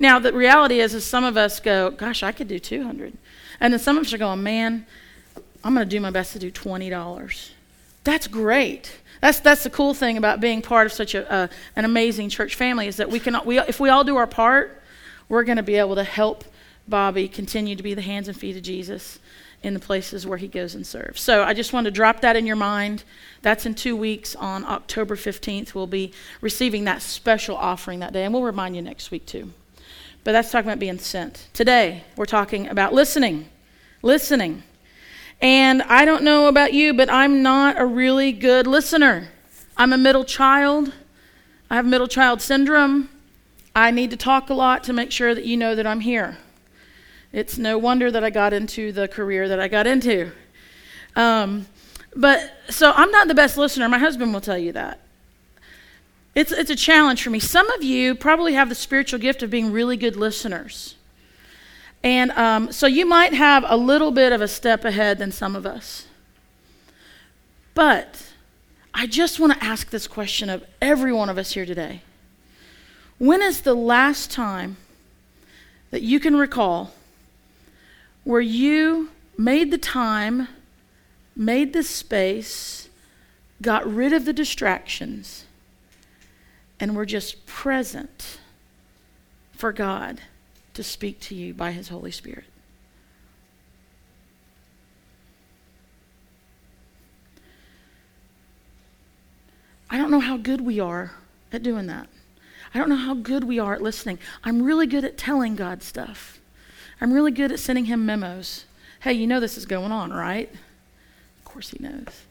Now 0.00 0.18
the 0.18 0.32
reality 0.32 0.80
is, 0.80 0.94
is 0.94 1.04
some 1.04 1.24
of 1.24 1.36
us 1.36 1.60
go, 1.60 1.90
gosh, 1.90 2.22
I 2.22 2.32
could 2.32 2.48
do 2.48 2.58
200, 2.58 3.16
and 3.60 3.72
then 3.72 3.80
some 3.80 3.96
of 3.96 4.04
us 4.04 4.12
are 4.12 4.18
going, 4.18 4.42
man, 4.42 4.84
I'm 5.64 5.74
going 5.74 5.86
to 5.86 5.90
do 5.90 6.00
my 6.00 6.10
best 6.10 6.32
to 6.32 6.38
do 6.38 6.50
$20. 6.50 7.50
That's 8.04 8.26
great. 8.26 8.92
That's, 9.20 9.40
that's 9.40 9.64
the 9.64 9.70
cool 9.70 9.94
thing 9.94 10.16
about 10.16 10.40
being 10.40 10.62
part 10.62 10.86
of 10.86 10.92
such 10.92 11.14
a, 11.14 11.50
an 11.74 11.84
amazing 11.84 12.28
church 12.28 12.54
family 12.54 12.86
is 12.86 12.96
that 12.96 13.10
we 13.10 13.18
can, 13.18 13.36
we, 13.44 13.58
if 13.58 13.80
we 13.80 13.88
all 13.88 14.04
do 14.04 14.16
our 14.16 14.26
part, 14.26 14.82
we're 15.28 15.44
going 15.44 15.56
to 15.56 15.62
be 15.62 15.74
able 15.74 15.96
to 15.96 16.04
help 16.04 16.44
Bobby 16.86 17.28
continue 17.28 17.76
to 17.76 17.82
be 17.82 17.94
the 17.94 18.02
hands 18.02 18.28
and 18.28 18.36
feet 18.36 18.56
of 18.56 18.62
Jesus 18.62 19.18
in 19.62 19.74
the 19.74 19.80
places 19.80 20.26
where 20.26 20.38
he 20.38 20.46
goes 20.46 20.74
and 20.74 20.86
serves. 20.86 21.20
So 21.20 21.42
I 21.42 21.52
just 21.52 21.72
want 21.72 21.86
to 21.86 21.90
drop 21.90 22.20
that 22.20 22.36
in 22.36 22.46
your 22.46 22.56
mind. 22.56 23.02
That's 23.42 23.66
in 23.66 23.74
two 23.74 23.96
weeks 23.96 24.36
on 24.36 24.64
October 24.64 25.16
15th. 25.16 25.74
We'll 25.74 25.88
be 25.88 26.12
receiving 26.40 26.84
that 26.84 27.02
special 27.02 27.56
offering 27.56 27.98
that 28.00 28.12
day, 28.12 28.24
and 28.24 28.32
we'll 28.32 28.44
remind 28.44 28.76
you 28.76 28.82
next 28.82 29.10
week 29.10 29.26
too. 29.26 29.52
But 30.22 30.32
that's 30.32 30.50
talking 30.50 30.68
about 30.68 30.78
being 30.78 30.98
sent. 30.98 31.48
Today, 31.52 32.04
we're 32.16 32.26
talking 32.26 32.68
about 32.68 32.92
listening. 32.92 33.48
Listening. 34.02 34.62
And 35.40 35.82
I 35.82 36.04
don't 36.04 36.24
know 36.24 36.48
about 36.48 36.72
you, 36.72 36.92
but 36.94 37.10
I'm 37.10 37.42
not 37.42 37.78
a 37.78 37.86
really 37.86 38.32
good 38.32 38.66
listener. 38.66 39.28
I'm 39.76 39.92
a 39.92 39.98
middle 39.98 40.24
child. 40.24 40.92
I 41.70 41.76
have 41.76 41.86
middle 41.86 42.08
child 42.08 42.42
syndrome. 42.42 43.08
I 43.74 43.92
need 43.92 44.10
to 44.10 44.16
talk 44.16 44.50
a 44.50 44.54
lot 44.54 44.82
to 44.84 44.92
make 44.92 45.12
sure 45.12 45.34
that 45.34 45.44
you 45.44 45.56
know 45.56 45.76
that 45.76 45.86
I'm 45.86 46.00
here. 46.00 46.38
It's 47.32 47.58
no 47.58 47.78
wonder 47.78 48.10
that 48.10 48.24
I 48.24 48.30
got 48.30 48.52
into 48.52 48.90
the 48.90 49.06
career 49.06 49.48
that 49.48 49.60
I 49.60 49.68
got 49.68 49.86
into. 49.86 50.32
Um, 51.14 51.66
but 52.16 52.52
so 52.68 52.92
I'm 52.92 53.10
not 53.12 53.28
the 53.28 53.34
best 53.34 53.56
listener. 53.56 53.88
My 53.88 53.98
husband 53.98 54.32
will 54.32 54.40
tell 54.40 54.58
you 54.58 54.72
that. 54.72 55.00
It's, 56.34 56.52
it's 56.52 56.70
a 56.70 56.76
challenge 56.76 57.22
for 57.22 57.30
me. 57.30 57.38
Some 57.38 57.70
of 57.70 57.82
you 57.82 58.14
probably 58.14 58.54
have 58.54 58.68
the 58.68 58.74
spiritual 58.74 59.20
gift 59.20 59.42
of 59.42 59.50
being 59.50 59.72
really 59.72 59.96
good 59.96 60.16
listeners. 60.16 60.96
And 62.02 62.30
um, 62.32 62.72
so 62.72 62.86
you 62.86 63.06
might 63.06 63.34
have 63.34 63.64
a 63.66 63.76
little 63.76 64.10
bit 64.10 64.32
of 64.32 64.40
a 64.40 64.48
step 64.48 64.84
ahead 64.84 65.18
than 65.18 65.32
some 65.32 65.56
of 65.56 65.66
us. 65.66 66.06
But 67.74 68.32
I 68.94 69.06
just 69.06 69.38
want 69.38 69.52
to 69.52 69.64
ask 69.64 69.90
this 69.90 70.06
question 70.06 70.50
of 70.50 70.64
every 70.80 71.12
one 71.12 71.28
of 71.28 71.38
us 71.38 71.52
here 71.52 71.66
today. 71.66 72.02
When 73.18 73.42
is 73.42 73.62
the 73.62 73.74
last 73.74 74.30
time 74.30 74.76
that 75.90 76.02
you 76.02 76.20
can 76.20 76.36
recall 76.36 76.92
where 78.24 78.40
you 78.40 79.10
made 79.36 79.70
the 79.70 79.78
time, 79.78 80.48
made 81.34 81.72
the 81.72 81.82
space, 81.82 82.88
got 83.60 83.86
rid 83.86 84.12
of 84.12 84.24
the 84.24 84.32
distractions, 84.32 85.44
and 86.78 86.94
were 86.94 87.06
just 87.06 87.44
present 87.46 88.38
for 89.52 89.72
God? 89.72 90.20
To 90.78 90.84
speak 90.84 91.18
to 91.18 91.34
you 91.34 91.52
by 91.52 91.72
His 91.72 91.88
Holy 91.88 92.12
Spirit. 92.12 92.44
I 99.90 99.98
don't 99.98 100.12
know 100.12 100.20
how 100.20 100.36
good 100.36 100.60
we 100.60 100.78
are 100.78 101.10
at 101.52 101.64
doing 101.64 101.88
that. 101.88 102.08
I 102.72 102.78
don't 102.78 102.88
know 102.88 102.94
how 102.94 103.14
good 103.14 103.42
we 103.42 103.58
are 103.58 103.74
at 103.74 103.82
listening. 103.82 104.20
I'm 104.44 104.62
really 104.62 104.86
good 104.86 105.04
at 105.04 105.18
telling 105.18 105.56
God 105.56 105.82
stuff. 105.82 106.38
I'm 107.00 107.12
really 107.12 107.32
good 107.32 107.50
at 107.50 107.58
sending 107.58 107.86
him 107.86 108.06
memos. 108.06 108.64
Hey, 109.00 109.14
you 109.14 109.26
know 109.26 109.40
this 109.40 109.58
is 109.58 109.66
going 109.66 109.90
on, 109.90 110.12
right? 110.12 110.48
Of 111.38 111.44
course 111.44 111.70
he 111.70 111.78
knows. 111.82 112.22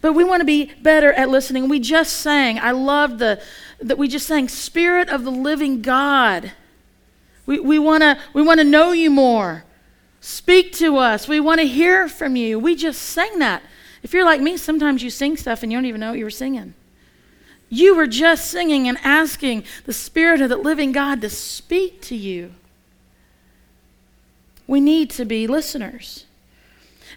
But 0.00 0.14
we 0.14 0.24
want 0.24 0.40
to 0.40 0.44
be 0.44 0.72
better 0.82 1.12
at 1.12 1.28
listening. 1.28 1.68
We 1.68 1.78
just 1.78 2.16
sang. 2.16 2.58
I 2.58 2.72
love 2.72 3.20
the 3.20 3.40
that 3.78 3.98
we 3.98 4.08
just 4.08 4.26
sang 4.26 4.48
Spirit 4.48 5.08
of 5.10 5.22
the 5.22 5.30
living 5.30 5.80
God. 5.80 6.50
We, 7.46 7.60
we 7.60 7.78
want 7.78 8.02
to 8.02 8.18
we 8.32 8.42
wanna 8.42 8.64
know 8.64 8.92
you 8.92 9.10
more. 9.10 9.64
Speak 10.20 10.72
to 10.74 10.96
us. 10.96 11.28
We 11.28 11.38
want 11.38 11.60
to 11.60 11.66
hear 11.66 12.08
from 12.08 12.34
you. 12.34 12.58
We 12.58 12.74
just 12.76 13.02
sang 13.02 13.38
that. 13.40 13.62
If 14.02 14.14
you're 14.14 14.24
like 14.24 14.40
me, 14.40 14.56
sometimes 14.56 15.02
you 15.02 15.10
sing 15.10 15.36
stuff 15.36 15.62
and 15.62 15.70
you 15.70 15.76
don't 15.76 15.84
even 15.84 16.00
know 16.00 16.10
what 16.10 16.18
you 16.18 16.24
were 16.24 16.30
singing. 16.30 16.72
You 17.68 17.94
were 17.94 18.06
just 18.06 18.50
singing 18.50 18.88
and 18.88 18.96
asking 19.02 19.64
the 19.84 19.92
Spirit 19.92 20.40
of 20.40 20.48
the 20.48 20.56
living 20.56 20.92
God 20.92 21.20
to 21.20 21.28
speak 21.28 22.00
to 22.02 22.16
you. 22.16 22.54
We 24.66 24.80
need 24.80 25.10
to 25.10 25.24
be 25.24 25.46
listeners. 25.46 26.24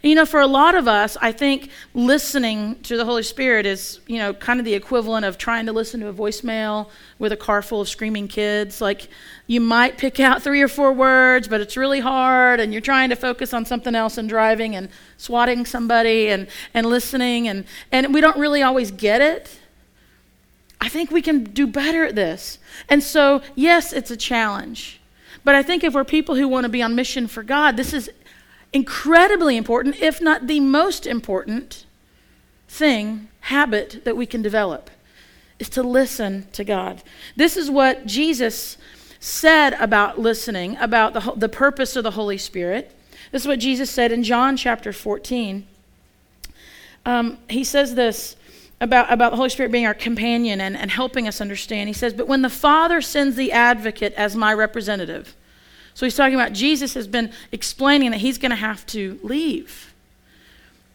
And, 0.04 0.10
you 0.10 0.16
know, 0.16 0.26
for 0.26 0.40
a 0.40 0.48
lot 0.48 0.76
of 0.76 0.88
us, 0.88 1.18
I 1.22 1.32
think 1.32 1.70
listening 1.94 2.80
to 2.84 2.98
the 2.98 3.06
Holy 3.06 3.24
Spirit 3.24 3.66
is, 3.66 4.00
you 4.08 4.18
know, 4.18 4.34
kind 4.34 4.60
of 4.60 4.66
the 4.66 4.74
equivalent 4.74 5.26
of 5.26 5.38
trying 5.38 5.66
to 5.66 5.74
listen 5.74 6.00
to 6.02 6.08
a 6.08 6.14
voicemail 6.14 6.90
with 7.20 7.32
a 7.32 7.38
car 7.38 7.62
full 7.62 7.82
of 7.82 7.90
screaming 7.90 8.28
kids. 8.28 8.80
Like, 8.80 9.08
you 9.48 9.60
might 9.60 9.98
pick 9.98 10.20
out 10.20 10.44
three 10.44 10.62
or 10.62 10.68
four 10.68 10.94
words, 10.94 11.48
but 11.48 11.62
it's 11.62 11.76
really 11.76 12.00
hard, 12.00 12.60
and 12.60 12.72
you're 12.72 12.82
trying 12.82 13.10
to 13.10 13.16
focus 13.16 13.54
on 13.54 13.66
something 13.66 13.96
else 13.96 14.18
and 14.18 14.30
driving 14.30 14.76
and 14.76 14.90
swatting 15.18 15.66
somebody 15.66 16.30
and, 16.30 16.48
and 16.74 16.86
listening, 16.86 17.48
and, 17.48 17.66
and 17.92 18.14
we 18.14 18.22
don't 18.22 18.38
really 18.38 18.62
always 18.62 18.92
get 18.92 19.22
it. 19.22 19.60
I 20.80 20.90
think 20.90 21.10
we 21.10 21.24
can 21.24 21.44
do 21.44 21.66
better 21.66 22.04
at 22.04 22.16
this. 22.16 22.60
And 22.88 23.02
so, 23.02 23.42
yes, 23.56 23.94
it's 23.94 24.12
a 24.12 24.18
challenge. 24.18 25.02
But 25.44 25.56
I 25.56 25.64
think 25.64 25.84
if 25.84 25.94
we're 25.94 26.04
people 26.04 26.36
who 26.36 26.48
want 26.48 26.66
to 26.66 26.70
be 26.70 26.84
on 26.84 26.94
mission 26.94 27.28
for 27.28 27.42
God, 27.42 27.78
this 27.78 27.94
is 27.94 28.12
incredibly 28.74 29.58
important, 29.58 30.02
if 30.02 30.22
not 30.22 30.48
the 30.48 30.60
most 30.60 31.06
important 31.06 31.86
thing, 32.68 33.30
habit 33.42 34.04
that 34.04 34.18
we 34.18 34.26
can 34.26 34.42
develop, 34.42 34.90
is 35.60 35.70
to 35.70 35.84
listen 35.84 36.48
to 36.54 36.64
God. 36.64 37.02
This 37.36 37.58
is 37.58 37.72
what 37.72 38.06
Jesus 38.06 38.78
said 39.20 39.74
about 39.74 40.20
listening, 40.20 40.78
about 40.78 41.14
the, 41.14 41.34
the 41.36 41.50
purpose 41.50 41.96
of 41.96 42.04
the 42.04 42.12
Holy 42.12 42.38
Spirit. 42.38 42.92
This 43.32 43.44
is 43.44 43.48
what 43.48 43.60
Jesus 43.60 43.90
said 43.90 44.12
in 44.12 44.24
John 44.24 44.58
chapter 44.58 44.94
14. 44.94 45.66
Um, 47.06 47.38
he 47.50 47.64
says 47.64 47.96
this 47.96 48.36
about, 48.80 49.12
about 49.12 49.32
the 49.32 49.38
Holy 49.38 49.50
Spirit 49.50 49.72
being 49.72 49.86
our 49.86 49.94
companion 49.94 50.62
and, 50.62 50.78
and 50.78 50.92
helping 50.92 51.28
us 51.28 51.42
understand. 51.42 51.88
He 51.90 51.94
says, 51.94 52.14
But 52.14 52.28
when 52.28 52.42
the 52.42 52.50
Father 52.50 53.02
sends 53.02 53.36
the 53.36 53.52
advocate 53.52 54.14
as 54.14 54.36
my 54.36 54.54
representative, 54.54 55.36
so 55.98 56.06
he's 56.06 56.16
talking 56.16 56.36
about 56.36 56.54
Jesus 56.54 56.94
has 56.94 57.08
been 57.08 57.32
explaining 57.52 58.12
that 58.12 58.18
he's 58.18 58.38
going 58.38 58.52
to 58.52 58.56
have 58.56 58.86
to 58.86 59.20
leave. 59.24 59.96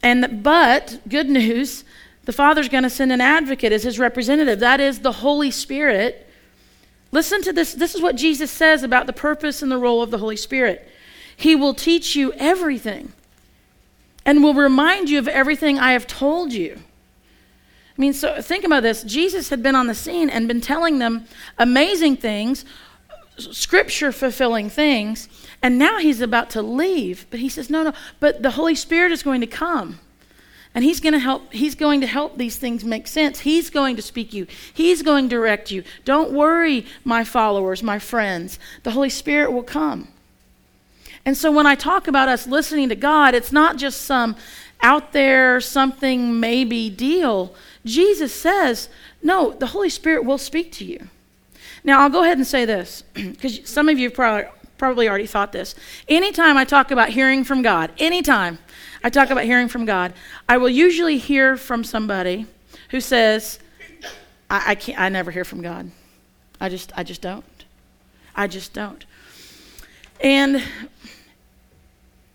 And 0.00 0.22
that, 0.22 0.44
but, 0.44 1.00
good 1.08 1.28
news, 1.28 1.82
the 2.24 2.32
Father's 2.32 2.68
going 2.68 2.84
to 2.84 2.88
send 2.88 3.10
an 3.10 3.20
advocate 3.20 3.72
as 3.72 3.82
his 3.82 3.98
representative. 3.98 4.60
That 4.60 4.78
is 4.78 5.00
the 5.00 5.10
Holy 5.10 5.50
Spirit. 5.50 6.30
Listen 7.10 7.42
to 7.42 7.52
this. 7.52 7.74
This 7.74 7.96
is 7.96 8.00
what 8.00 8.14
Jesus 8.14 8.52
says 8.52 8.84
about 8.84 9.08
the 9.08 9.12
purpose 9.12 9.60
and 9.60 9.72
the 9.72 9.76
role 9.76 10.02
of 10.02 10.12
the 10.12 10.18
Holy 10.18 10.36
Spirit. 10.36 10.88
He 11.36 11.56
will 11.56 11.74
teach 11.74 12.14
you 12.14 12.32
everything 12.34 13.12
and 14.24 14.40
will 14.40 14.54
remind 14.54 15.10
you 15.10 15.18
of 15.18 15.26
everything 15.26 15.80
I 15.80 15.94
have 15.94 16.06
told 16.06 16.52
you. 16.52 16.78
I 16.78 18.00
mean, 18.00 18.12
so 18.12 18.40
think 18.40 18.62
about 18.62 18.84
this. 18.84 19.02
Jesus 19.02 19.48
had 19.48 19.64
been 19.64 19.74
on 19.74 19.88
the 19.88 19.96
scene 19.96 20.30
and 20.30 20.46
been 20.46 20.60
telling 20.60 21.00
them 21.00 21.24
amazing 21.58 22.18
things, 22.18 22.64
scripture 23.38 24.12
fulfilling 24.12 24.68
things, 24.70 25.28
and 25.62 25.78
now 25.78 25.98
he's 25.98 26.20
about 26.20 26.50
to 26.50 26.62
leave. 26.62 27.26
But 27.30 27.40
he 27.40 27.48
says, 27.48 27.70
No, 27.70 27.84
no, 27.84 27.92
but 28.20 28.42
the 28.42 28.52
Holy 28.52 28.74
Spirit 28.74 29.12
is 29.12 29.22
going 29.22 29.40
to 29.40 29.46
come. 29.46 30.00
And 30.74 30.84
he's 30.84 31.00
going 31.00 31.12
to 31.12 31.18
help 31.18 31.52
he's 31.52 31.74
going 31.74 32.00
to 32.00 32.06
help 32.06 32.38
these 32.38 32.56
things 32.56 32.82
make 32.84 33.06
sense. 33.06 33.40
He's 33.40 33.68
going 33.68 33.96
to 33.96 34.02
speak 34.02 34.32
you. 34.32 34.46
He's 34.72 35.02
going 35.02 35.28
to 35.28 35.36
direct 35.36 35.70
you. 35.70 35.84
Don't 36.04 36.32
worry, 36.32 36.86
my 37.04 37.24
followers, 37.24 37.82
my 37.82 37.98
friends. 37.98 38.58
The 38.82 38.92
Holy 38.92 39.10
Spirit 39.10 39.52
will 39.52 39.62
come. 39.62 40.08
And 41.24 41.36
so 41.36 41.52
when 41.52 41.66
I 41.66 41.74
talk 41.74 42.08
about 42.08 42.28
us 42.28 42.46
listening 42.46 42.88
to 42.88 42.96
God, 42.96 43.34
it's 43.34 43.52
not 43.52 43.76
just 43.76 44.02
some 44.02 44.34
out 44.80 45.12
there 45.12 45.60
something 45.60 46.40
maybe 46.40 46.90
deal. 46.90 47.54
Jesus 47.84 48.34
says, 48.34 48.88
no, 49.22 49.52
the 49.52 49.68
Holy 49.68 49.88
Spirit 49.88 50.24
will 50.24 50.38
speak 50.38 50.72
to 50.72 50.84
you. 50.84 51.08
Now, 51.84 52.00
I'll 52.00 52.10
go 52.10 52.22
ahead 52.22 52.38
and 52.38 52.46
say 52.46 52.64
this, 52.64 53.02
because 53.14 53.68
some 53.68 53.88
of 53.88 53.98
you 53.98 54.10
probably, 54.10 54.50
probably 54.78 55.08
already 55.08 55.26
thought 55.26 55.52
this. 55.52 55.74
Anytime 56.08 56.56
I 56.56 56.64
talk 56.64 56.90
about 56.90 57.10
hearing 57.10 57.44
from 57.44 57.62
God, 57.62 57.92
anytime 57.98 58.58
I 59.02 59.10
talk 59.10 59.30
about 59.30 59.44
hearing 59.44 59.68
from 59.68 59.84
God, 59.84 60.12
I 60.48 60.58
will 60.58 60.68
usually 60.68 61.18
hear 61.18 61.56
from 61.56 61.84
somebody 61.84 62.46
who 62.90 63.00
says, 63.00 63.58
I, 64.48 64.70
I 64.70 64.74
can't, 64.74 65.00
I 65.00 65.08
never 65.08 65.30
hear 65.30 65.44
from 65.44 65.62
God. 65.62 65.90
I 66.60 66.68
just, 66.68 66.92
I 66.96 67.02
just 67.02 67.20
don't. 67.20 67.44
I 68.34 68.46
just 68.46 68.72
don't. 68.72 69.04
And 70.20 70.62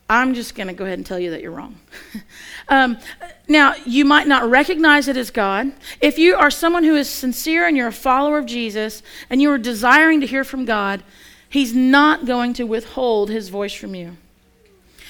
I'm 0.10 0.34
just 0.34 0.56
going 0.56 0.68
to 0.68 0.74
go 0.74 0.86
ahead 0.86 0.98
and 0.98 1.06
tell 1.06 1.20
you 1.20 1.32
that 1.32 1.42
you're 1.42 1.52
wrong. 1.52 1.78
um, 2.70 2.98
now, 3.48 3.76
you 3.86 4.06
might 4.06 4.28
not 4.28 4.50
recognize 4.50 5.08
it 5.08 5.18
as 5.18 5.32
God. 5.32 5.74
If 6.00 6.18
you 6.18 6.36
are 6.36 6.50
someone 6.50 6.84
who 6.86 6.96
is 6.96 7.10
sincere 7.10 7.68
and 7.68 7.76
you're 7.76 7.88
a 7.88 7.94
follower 7.94 8.38
of 8.38 8.46
Jesus 8.46 9.04
and 9.30 9.42
you 9.42 9.52
are 9.52 9.58
desiring 9.58 10.22
to 10.22 10.28
hear 10.28 10.44
from 10.44 10.66
God, 10.66 11.04
He's 11.50 11.74
not 11.74 12.26
going 12.26 12.54
to 12.54 12.64
withhold 12.64 13.30
His 13.30 13.50
voice 13.50 13.74
from 13.74 13.96
you. 13.96 14.16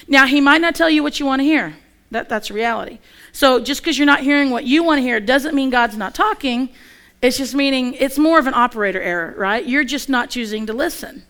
Now, 0.08 0.26
He 0.26 0.42
might 0.42 0.62
not 0.62 0.74
tell 0.74 0.90
you 0.90 1.04
what 1.04 1.20
you 1.20 1.26
want 1.26 1.42
to 1.42 1.44
hear. 1.44 1.76
That, 2.10 2.30
that's 2.30 2.50
reality. 2.50 3.00
So, 3.34 3.60
just 3.60 3.82
because 3.82 4.00
you're 4.00 4.06
not 4.06 4.22
hearing 4.22 4.50
what 4.50 4.64
you 4.64 4.84
want 4.84 5.00
to 5.00 5.04
hear 5.04 5.20
doesn't 5.20 5.54
mean 5.54 5.70
God's 5.70 5.98
not 5.98 6.16
talking. 6.16 6.70
It's 7.22 7.38
just 7.38 7.54
meaning 7.54 7.94
it's 7.96 8.18
more 8.18 8.40
of 8.40 8.48
an 8.48 8.54
operator 8.54 9.02
error, 9.02 9.34
right? 9.38 9.66
You're 9.66 9.84
just 9.84 10.10
not 10.10 10.30
choosing 10.30 10.66
to 10.68 10.74
listen. 10.74 11.24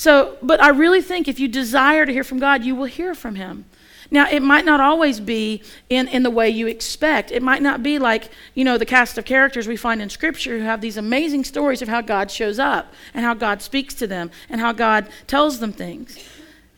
So, 0.00 0.38
but 0.40 0.62
I 0.62 0.70
really 0.70 1.02
think 1.02 1.28
if 1.28 1.38
you 1.38 1.46
desire 1.46 2.06
to 2.06 2.12
hear 2.14 2.24
from 2.24 2.38
God, 2.38 2.64
you 2.64 2.74
will 2.74 2.86
hear 2.86 3.14
from 3.14 3.34
Him. 3.34 3.66
Now, 4.10 4.26
it 4.30 4.40
might 4.40 4.64
not 4.64 4.80
always 4.80 5.20
be 5.20 5.62
in, 5.90 6.08
in 6.08 6.22
the 6.22 6.30
way 6.30 6.48
you 6.48 6.66
expect. 6.68 7.30
It 7.30 7.42
might 7.42 7.60
not 7.60 7.82
be 7.82 7.98
like, 7.98 8.30
you 8.54 8.64
know, 8.64 8.78
the 8.78 8.86
cast 8.86 9.18
of 9.18 9.26
characters 9.26 9.68
we 9.68 9.76
find 9.76 10.00
in 10.00 10.08
Scripture 10.08 10.56
who 10.56 10.64
have 10.64 10.80
these 10.80 10.96
amazing 10.96 11.44
stories 11.44 11.82
of 11.82 11.88
how 11.88 12.00
God 12.00 12.30
shows 12.30 12.58
up 12.58 12.94
and 13.12 13.26
how 13.26 13.34
God 13.34 13.60
speaks 13.60 13.92
to 13.96 14.06
them 14.06 14.30
and 14.48 14.58
how 14.58 14.72
God 14.72 15.06
tells 15.26 15.60
them 15.60 15.70
things. 15.70 16.18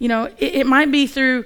You 0.00 0.08
know, 0.08 0.24
it, 0.38 0.56
it 0.56 0.66
might 0.66 0.90
be 0.90 1.06
through 1.06 1.44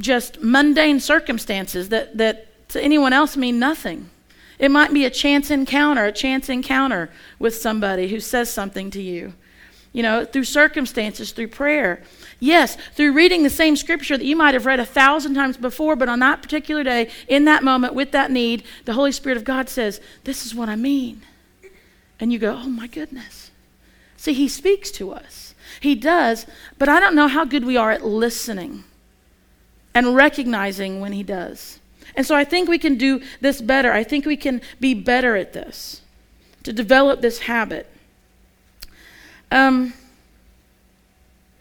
just 0.00 0.42
mundane 0.42 0.98
circumstances 0.98 1.90
that, 1.90 2.18
that 2.18 2.68
to 2.70 2.82
anyone 2.82 3.12
else 3.12 3.36
mean 3.36 3.60
nothing. 3.60 4.10
It 4.58 4.72
might 4.72 4.92
be 4.92 5.04
a 5.04 5.10
chance 5.10 5.52
encounter, 5.52 6.06
a 6.06 6.10
chance 6.10 6.48
encounter 6.48 7.10
with 7.38 7.54
somebody 7.54 8.08
who 8.08 8.18
says 8.18 8.50
something 8.50 8.90
to 8.90 9.00
you 9.00 9.34
you 9.92 10.02
know, 10.02 10.24
through 10.24 10.44
circumstances, 10.44 11.32
through 11.32 11.48
prayer. 11.48 12.02
Yes, 12.40 12.76
through 12.94 13.12
reading 13.12 13.42
the 13.42 13.50
same 13.50 13.76
scripture 13.76 14.16
that 14.16 14.24
you 14.24 14.34
might 14.34 14.54
have 14.54 14.66
read 14.66 14.80
a 14.80 14.86
thousand 14.86 15.34
times 15.34 15.56
before, 15.56 15.96
but 15.96 16.08
on 16.08 16.18
that 16.20 16.42
particular 16.42 16.82
day, 16.82 17.10
in 17.28 17.44
that 17.44 17.62
moment, 17.62 17.94
with 17.94 18.10
that 18.12 18.30
need, 18.30 18.64
the 18.84 18.94
Holy 18.94 19.12
Spirit 19.12 19.36
of 19.36 19.44
God 19.44 19.68
says, 19.68 20.00
This 20.24 20.44
is 20.46 20.54
what 20.54 20.68
I 20.68 20.76
mean. 20.76 21.22
And 22.18 22.32
you 22.32 22.38
go, 22.38 22.54
Oh 22.54 22.68
my 22.68 22.86
goodness. 22.86 23.50
See, 24.16 24.32
He 24.32 24.48
speaks 24.48 24.90
to 24.92 25.12
us. 25.12 25.54
He 25.80 25.94
does, 25.94 26.46
but 26.78 26.88
I 26.88 27.00
don't 27.00 27.14
know 27.14 27.28
how 27.28 27.44
good 27.44 27.64
we 27.64 27.76
are 27.76 27.90
at 27.90 28.04
listening 28.04 28.84
and 29.94 30.14
recognizing 30.14 31.00
when 31.00 31.12
He 31.12 31.22
does. 31.22 31.80
And 32.14 32.26
so 32.26 32.34
I 32.34 32.44
think 32.44 32.68
we 32.68 32.78
can 32.78 32.96
do 32.96 33.22
this 33.40 33.60
better. 33.60 33.92
I 33.92 34.04
think 34.04 34.26
we 34.26 34.36
can 34.36 34.60
be 34.80 34.94
better 34.94 35.36
at 35.36 35.52
this, 35.52 36.02
to 36.62 36.72
develop 36.72 37.20
this 37.20 37.40
habit. 37.40 37.91
Um, 39.52 39.92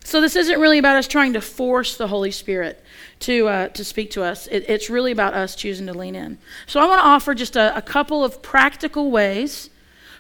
so 0.04 0.22
this 0.22 0.36
isn't 0.36 0.60
really 0.60 0.78
about 0.78 0.96
us 0.96 1.08
trying 1.08 1.34
to 1.34 1.42
force 1.42 1.98
the 1.98 2.08
Holy 2.08 2.32
Spirit 2.32 2.82
to 3.20 3.48
uh, 3.48 3.68
to 3.70 3.84
speak 3.84 4.12
to 4.12 4.24
us. 4.24 4.48
It, 4.48 4.66
it's 4.70 4.90
really 4.90 5.12
about 5.12 5.34
us 5.34 5.56
choosing 5.56 5.88
to 5.88 5.94
lean 5.94 6.16
in. 6.16 6.38
So 6.68 6.80
I 6.80 6.88
want 6.88 7.02
to 7.02 7.06
offer 7.06 7.36
just 7.36 7.56
a, 7.56 7.76
a 7.76 7.82
couple 7.82 8.24
of 8.24 8.42
practical 8.42 9.12
ways 9.12 9.70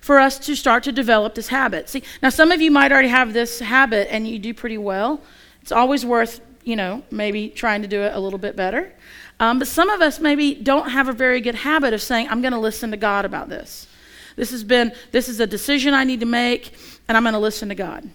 for 0.01 0.19
us 0.19 0.37
to 0.39 0.55
start 0.55 0.83
to 0.83 0.91
develop 0.91 1.35
this 1.35 1.47
habit. 1.47 1.87
See, 1.87 2.03
now 2.21 2.29
some 2.29 2.51
of 2.51 2.59
you 2.59 2.71
might 2.71 2.91
already 2.91 3.07
have 3.07 3.33
this 3.33 3.59
habit 3.59 4.11
and 4.11 4.27
you 4.27 4.37
do 4.37 4.53
pretty 4.53 4.77
well. 4.77 5.21
It's 5.61 5.71
always 5.71 6.05
worth, 6.05 6.41
you 6.63 6.75
know, 6.75 7.03
maybe 7.09 7.49
trying 7.49 7.83
to 7.83 7.87
do 7.87 8.01
it 8.01 8.13
a 8.13 8.19
little 8.19 8.39
bit 8.39 8.55
better. 8.55 8.91
Um, 9.39 9.59
but 9.59 9.67
some 9.67 9.89
of 9.89 10.01
us 10.01 10.19
maybe 10.19 10.55
don't 10.55 10.89
have 10.89 11.07
a 11.07 11.13
very 11.13 11.39
good 11.39 11.55
habit 11.55 11.93
of 11.93 12.01
saying, 12.01 12.27
I'm 12.29 12.41
going 12.41 12.53
to 12.53 12.59
listen 12.59 12.91
to 12.91 12.97
God 12.97 13.25
about 13.25 13.47
this. 13.47 13.87
This 14.35 14.51
has 14.51 14.63
been, 14.63 14.93
this 15.11 15.29
is 15.29 15.39
a 15.39 15.47
decision 15.47 15.93
I 15.93 16.03
need 16.03 16.19
to 16.21 16.25
make, 16.25 16.73
and 17.07 17.17
I'm 17.17 17.23
going 17.23 17.33
to 17.33 17.39
listen 17.39 17.69
to 17.69 17.75
God. 17.75 18.09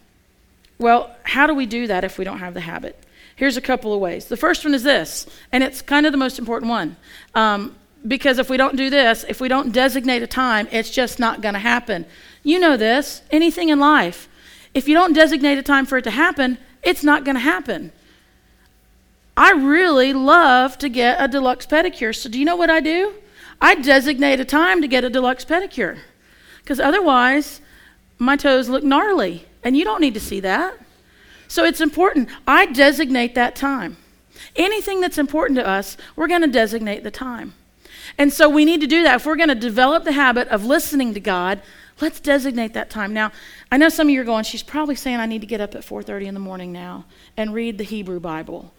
Well, 0.79 1.15
how 1.23 1.47
do 1.47 1.55
we 1.55 1.67
do 1.67 1.87
that 1.87 2.05
if 2.05 2.19
we 2.19 2.25
don't 2.25 2.39
have 2.39 2.55
the 2.55 2.61
habit? 2.61 3.03
Here's 3.37 3.57
a 3.57 3.61
couple 3.61 3.93
of 3.93 4.01
ways. 4.01 4.27
The 4.27 4.37
first 4.37 4.65
one 4.65 4.75
is 4.75 4.83
this, 4.83 5.27
and 5.53 5.63
it's 5.63 5.83
kind 5.83 6.07
of 6.07 6.13
the 6.13 6.19
most 6.19 6.39
important 6.39 6.71
one. 6.71 6.97
Um, 7.35 7.77
because 8.07 8.39
if 8.39 8.49
we 8.49 8.57
don't 8.57 8.77
do 8.77 8.89
this, 8.89 9.25
if 9.29 9.41
we 9.41 9.49
don't 9.49 9.73
designate 9.73 10.23
a 10.23 10.27
time, 10.27 10.69
it's 10.71 10.91
just 10.91 11.19
not 11.19 11.41
going 11.41 11.55
to 11.55 11.61
happen. 11.61 12.07
You 12.43 12.61
know 12.61 12.77
this, 12.77 13.23
anything 13.31 13.69
in 13.69 13.81
life. 13.81 14.29
If 14.75 14.89
you 14.89 14.95
don't 14.95 15.13
designate 15.13 15.59
a 15.59 15.63
time 15.63 15.87
for 15.87 15.99
it 15.99 16.03
to 16.03 16.11
happen, 16.11 16.59
it's 16.83 17.03
not 17.03 17.25
going 17.25 17.35
to 17.35 17.41
happen. 17.41 17.93
I 19.37 19.53
really 19.53 20.13
love 20.13 20.79
to 20.79 20.89
get 20.89 21.21
a 21.21 21.29
deluxe 21.29 21.67
pedicure. 21.67 22.15
So, 22.15 22.31
do 22.31 22.39
you 22.39 22.45
know 22.45 22.57
what 22.57 22.71
I 22.71 22.81
do? 22.81 23.15
I 23.61 23.75
designate 23.75 24.41
a 24.41 24.45
time 24.45 24.81
to 24.83 24.89
get 24.89 25.05
a 25.05 25.11
deluxe 25.11 25.45
pedicure. 25.45 25.99
Because 26.59 26.81
otherwise, 26.81 27.61
my 28.19 28.37
toes 28.37 28.69
look 28.69 28.83
gnarly, 28.85 29.47
and 29.63 29.77
you 29.77 29.85
don't 29.85 30.01
need 30.01 30.15
to 30.15 30.21
see 30.21 30.41
that. 30.41 30.79
So 31.49 31.65
it's 31.65 31.81
important. 31.81 32.29
I 32.47 32.67
designate 32.67 33.35
that 33.35 33.55
time. 33.55 33.97
Anything 34.57 35.01
that's 35.01 35.19
important 35.19 35.59
to 35.59 35.67
us, 35.67 35.97
we're 36.17 36.29
going 36.29 36.43
to 36.43 36.49
designate 36.49 37.03
the 37.03 37.11
time. 37.11 37.55
And 38.19 38.33
so 38.33 38.49
we 38.49 38.65
need 38.65 38.81
to 38.81 38.87
do 38.87 39.03
that. 39.03 39.17
If 39.17 39.27
we're 39.27 39.37
going 39.37 39.49
to 39.49 39.55
develop 39.55 40.05
the 40.05 40.13
habit 40.13 40.49
of 40.49 40.65
listening 40.65 41.15
to 41.15 41.21
God, 41.21 41.61
let's 42.01 42.21
designate 42.21 42.73
that 42.75 42.91
time. 42.91 43.13
Now, 43.13 43.33
I 43.71 43.77
know 43.77 43.89
some 43.89 44.09
of 44.09 44.11
you 44.13 44.21
are 44.21 44.25
going, 44.25 44.45
she's 44.45 44.63
probably 44.63 44.95
saying 44.95 45.19
I 45.19 45.27
need 45.27 45.41
to 45.41 45.47
get 45.47 45.61
up 45.61 45.75
at 45.75 45.83
4:30 45.83 46.27
in 46.27 46.35
the 46.35 46.41
morning 46.41 46.73
now 46.73 47.05
and 47.37 47.55
read 47.55 47.79
the 47.79 47.85
Hebrew 47.85 48.21
Bible. 48.21 48.73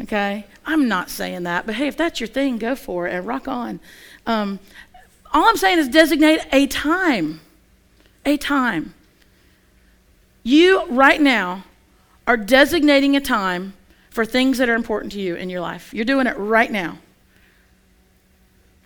Okay? 0.00 0.46
I'm 0.66 0.88
not 0.88 1.10
saying 1.10 1.44
that, 1.44 1.66
but 1.66 1.76
hey, 1.76 1.86
if 1.86 1.96
that's 1.96 2.20
your 2.20 2.26
thing, 2.26 2.58
go 2.58 2.74
for 2.74 3.06
it 3.06 3.14
and 3.14 3.26
rock 3.26 3.48
on. 3.48 3.80
Um, 4.26 4.58
all 5.32 5.48
I'm 5.48 5.56
saying 5.56 5.78
is 5.78 5.88
designate 5.88 6.40
a 6.52 6.66
time. 6.66 7.40
A 8.24 8.36
time. 8.36 8.94
You, 10.42 10.86
right 10.86 11.20
now, 11.20 11.64
are 12.26 12.36
designating 12.36 13.16
a 13.16 13.20
time 13.20 13.74
for 14.10 14.24
things 14.24 14.58
that 14.58 14.68
are 14.68 14.74
important 14.74 15.12
to 15.12 15.20
you 15.20 15.34
in 15.34 15.50
your 15.50 15.60
life. 15.60 15.92
You're 15.92 16.04
doing 16.04 16.26
it 16.26 16.36
right 16.36 16.70
now. 16.70 16.98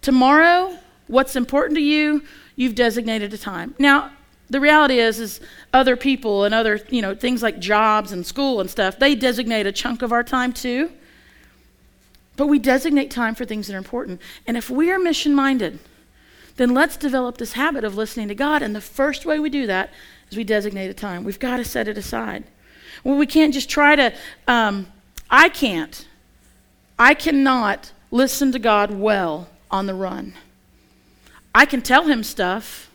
Tomorrow, 0.01 0.79
what's 1.07 1.37
important 1.37 1.77
to 1.77 1.83
you, 1.83 2.23
you've 2.57 2.75
designated 2.75 3.35
a 3.35 3.39
time. 3.39 3.75
Now, 3.79 4.13
the 4.51 4.61
reality 4.61 4.99
is 4.99 5.21
is 5.21 5.41
other 5.73 5.97
people 5.97 6.45
and 6.45 6.55
other, 6.55 6.81
you 6.89 7.03
know, 7.03 7.15
things 7.15 7.43
like 7.43 7.59
jobs 7.59 8.13
and 8.13 8.25
school 8.25 8.61
and 8.61 8.71
stuff, 8.71 8.99
they 8.99 9.15
designate 9.15 9.67
a 9.67 9.73
chunk 9.73 10.03
of 10.03 10.13
our 10.13 10.25
time 10.25 10.53
too. 10.53 10.91
But 12.39 12.47
we 12.47 12.61
designate 12.61 13.11
time 13.11 13.35
for 13.35 13.45
things 13.45 13.67
that 13.67 13.75
are 13.75 13.79
important. 13.79 14.23
And 14.47 14.57
if 14.57 14.71
we 14.71 14.93
are 14.93 14.99
mission 14.99 15.35
minded, 15.35 15.81
then 16.55 16.73
let's 16.73 16.97
develop 16.97 17.37
this 17.37 17.55
habit 17.55 17.83
of 17.83 17.97
listening 17.97 18.29
to 18.29 18.35
God. 18.37 18.63
And 18.63 18.77
the 18.77 18.81
first 18.81 19.27
way 19.27 19.41
we 19.41 19.51
do 19.51 19.67
that 19.67 19.91
is 20.31 20.37
we 20.37 20.45
designate 20.45 20.89
a 20.89 20.95
time. 20.95 21.25
We've 21.25 21.41
got 21.41 21.57
to 21.57 21.65
set 21.65 21.89
it 21.89 21.99
aside. 21.99 22.45
Well, 23.03 23.17
we 23.17 23.27
can't 23.27 23.53
just 23.53 23.69
try 23.69 23.97
to, 23.97 24.15
um, 24.47 24.87
I 25.29 25.49
can't. 25.49 26.07
I 26.97 27.13
cannot 27.15 27.93
listen 28.13 28.53
to 28.53 28.61
God 28.61 28.93
well 28.93 29.49
on 29.69 29.87
the 29.87 29.95
run. 29.95 30.35
I 31.53 31.67
can 31.67 31.83
tell 31.83 32.05
him 32.05 32.23
stuff, 32.23 32.89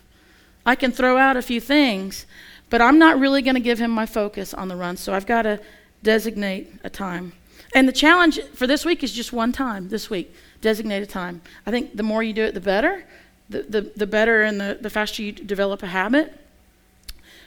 I 0.64 0.74
can 0.74 0.90
throw 0.90 1.18
out 1.18 1.36
a 1.36 1.42
few 1.42 1.60
things, 1.60 2.24
but 2.70 2.80
I'm 2.80 2.98
not 2.98 3.18
really 3.18 3.42
going 3.42 3.56
to 3.56 3.60
give 3.60 3.78
him 3.78 3.90
my 3.90 4.06
focus 4.06 4.54
on 4.54 4.68
the 4.68 4.76
run. 4.76 4.96
So 4.96 5.12
I've 5.12 5.26
got 5.26 5.42
to 5.42 5.60
designate 6.02 6.72
a 6.82 6.88
time. 6.88 7.34
And 7.74 7.88
the 7.88 7.92
challenge 7.92 8.40
for 8.54 8.66
this 8.66 8.84
week 8.84 9.02
is 9.02 9.12
just 9.12 9.32
one 9.32 9.52
time 9.52 9.88
this 9.88 10.08
week. 10.08 10.34
designated 10.60 11.10
time. 11.10 11.42
I 11.66 11.70
think 11.70 11.96
the 11.96 12.04
more 12.04 12.22
you 12.22 12.32
do 12.32 12.44
it, 12.44 12.54
the 12.54 12.60
better. 12.60 13.04
The, 13.50 13.62
the, 13.62 13.80
the 13.96 14.06
better 14.06 14.42
and 14.42 14.60
the, 14.60 14.78
the 14.80 14.88
faster 14.88 15.22
you 15.22 15.32
develop 15.32 15.82
a 15.82 15.88
habit. 15.88 16.32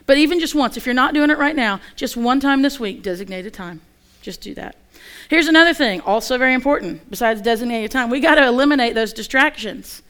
But 0.05 0.17
even 0.17 0.39
just 0.39 0.53
once, 0.53 0.77
if 0.77 0.85
you're 0.85 0.95
not 0.95 1.13
doing 1.13 1.29
it 1.29 1.37
right 1.37 1.55
now, 1.55 1.79
just 1.95 2.15
one 2.15 2.39
time 2.39 2.61
this 2.61 2.79
week, 2.79 3.01
designated 3.01 3.53
time. 3.53 3.81
Just 4.21 4.41
do 4.41 4.53
that. 4.53 4.75
Here's 5.29 5.47
another 5.47 5.73
thing, 5.73 6.01
also 6.01 6.37
very 6.37 6.53
important, 6.53 7.09
besides 7.09 7.41
designating 7.41 7.89
time. 7.89 8.09
We 8.09 8.19
got 8.19 8.35
to 8.35 8.45
eliminate 8.45 8.95
those 8.95 9.13
distractions. 9.13 10.01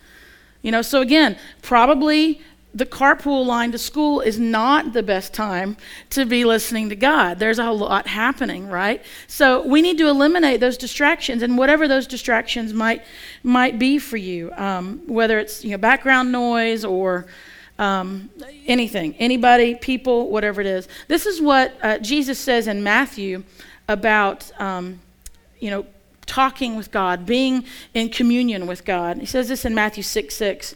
You 0.62 0.72
know, 0.72 0.82
so 0.82 1.02
again, 1.02 1.38
probably 1.62 2.42
the 2.74 2.86
carpool 2.86 3.46
line 3.46 3.72
to 3.72 3.78
school 3.78 4.20
is 4.20 4.38
not 4.38 4.94
the 4.94 5.02
best 5.02 5.34
time 5.34 5.78
to 6.12 6.26
be 6.26 6.46
listening 6.46 6.90
to 6.90 6.96
God. 6.96 7.40
There's 7.40 7.60
a 7.60 7.72
lot 7.72 8.08
happening, 8.08 8.68
right? 8.68 9.04
So 9.28 9.66
we 9.66 9.82
need 9.82 9.98
to 9.98 10.08
eliminate 10.08 10.60
those 10.60 10.78
distractions, 10.78 11.42
and 11.42 11.58
whatever 11.58 11.88
those 11.88 12.08
distractions 12.08 12.74
might 12.74 13.04
might 13.44 13.80
be 13.80 13.98
for 13.98 14.18
you, 14.18 14.52
um, 14.54 15.02
whether 15.08 15.40
it's 15.40 15.64
you 15.64 15.72
know 15.72 15.78
background 15.78 16.32
noise 16.32 16.86
or 16.86 17.26
um, 17.80 18.30
anything, 18.66 19.16
anybody, 19.16 19.76
people, 19.76 20.30
whatever 20.30 20.62
it 20.62 20.68
is. 20.68 20.88
This 21.08 21.26
is 21.26 21.42
what 21.42 21.74
uh, 21.82 22.00
Jesus 22.00 22.40
says 22.40 22.68
in 22.68 22.84
Matthew 22.84 23.44
about 23.88 24.52
um, 24.60 25.00
you 25.60 25.70
know 25.70 25.86
talking 26.28 26.76
with 26.76 26.92
God, 26.92 27.26
being 27.26 27.66
in 27.94 28.10
communion 28.10 28.68
with 28.68 28.86
God. 28.86 29.18
He 29.18 29.26
says 29.26 29.48
this 29.48 29.66
in 29.66 29.74
Matthew 29.74 30.04
6 30.04 30.36
6, 30.36 30.76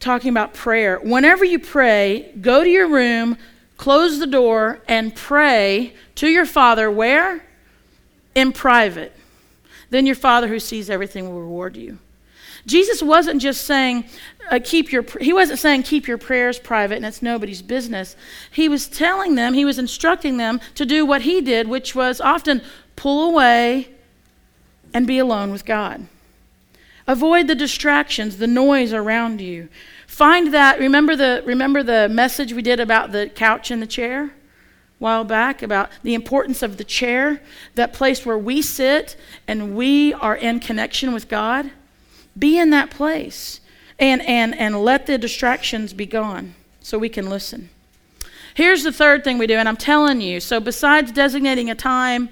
talking 0.00 0.30
about 0.30 0.54
prayer. 0.54 0.98
Whenever 0.98 1.44
you 1.44 1.58
pray, 1.58 2.32
go 2.40 2.62
to 2.62 2.70
your 2.70 2.88
room, 2.88 3.36
close 3.76 4.18
the 4.18 4.26
door, 4.26 4.80
and 4.86 5.14
pray 5.14 5.94
to 6.16 6.28
your 6.28 6.46
Father 6.46 6.90
where? 6.90 7.44
In 8.34 8.52
private. 8.52 9.12
Then 9.90 10.06
your 10.06 10.14
Father 10.14 10.48
who 10.48 10.58
sees 10.58 10.90
everything 10.90 11.28
will 11.28 11.40
reward 11.40 11.76
you. 11.76 11.98
Jesus 12.66 13.02
wasn't 13.02 13.42
just 13.42 13.66
saying, 13.66 14.04
uh, 14.50 14.58
keep 14.62 14.90
your, 14.90 15.04
he 15.20 15.32
wasn't 15.32 15.58
saying 15.58 15.82
keep 15.82 16.06
your 16.06 16.18
prayers 16.18 16.58
private 16.58 16.96
and 16.96 17.06
it's 17.06 17.22
nobody's 17.22 17.62
business. 17.62 18.16
He 18.50 18.68
was 18.68 18.86
telling 18.88 19.34
them, 19.34 19.54
he 19.54 19.64
was 19.64 19.78
instructing 19.78 20.36
them 20.36 20.60
to 20.74 20.86
do 20.86 21.04
what 21.04 21.22
he 21.22 21.40
did, 21.40 21.68
which 21.68 21.94
was 21.94 22.20
often 22.20 22.62
pull 22.96 23.30
away 23.30 23.88
and 24.94 25.06
be 25.06 25.18
alone 25.18 25.50
with 25.50 25.64
God. 25.64 26.06
Avoid 27.06 27.46
the 27.46 27.54
distractions, 27.54 28.38
the 28.38 28.46
noise 28.46 28.92
around 28.92 29.40
you. 29.40 29.68
Find 30.06 30.54
that, 30.54 30.78
remember 30.78 31.16
the, 31.16 31.42
remember 31.44 31.82
the 31.82 32.08
message 32.08 32.52
we 32.52 32.62
did 32.62 32.80
about 32.80 33.12
the 33.12 33.28
couch 33.28 33.70
and 33.70 33.82
the 33.82 33.86
chair? 33.86 34.32
while 34.98 35.24
back 35.24 35.62
about 35.62 35.90
the 36.02 36.14
importance 36.14 36.62
of 36.62 36.78
the 36.78 36.84
chair, 36.84 37.40
that 37.74 37.92
place 37.92 38.24
where 38.24 38.38
we 38.38 38.62
sit 38.62 39.16
and 39.46 39.76
we 39.76 40.14
are 40.14 40.34
in 40.34 40.58
connection 40.60 41.12
with 41.12 41.28
God. 41.28 41.70
Be 42.38 42.58
in 42.58 42.70
that 42.70 42.90
place 42.90 43.60
and, 43.98 44.22
and, 44.22 44.58
and 44.58 44.82
let 44.82 45.04
the 45.06 45.18
distractions 45.18 45.92
be 45.92 46.06
gone 46.06 46.54
so 46.80 46.98
we 46.98 47.10
can 47.10 47.28
listen. 47.28 47.68
Here's 48.54 48.82
the 48.82 48.92
third 48.92 49.24
thing 49.24 49.36
we 49.36 49.46
do, 49.46 49.56
and 49.56 49.68
I'm 49.68 49.76
telling 49.76 50.20
you 50.20 50.40
so, 50.40 50.60
besides 50.60 51.12
designating 51.12 51.68
a 51.68 51.74
time 51.74 52.28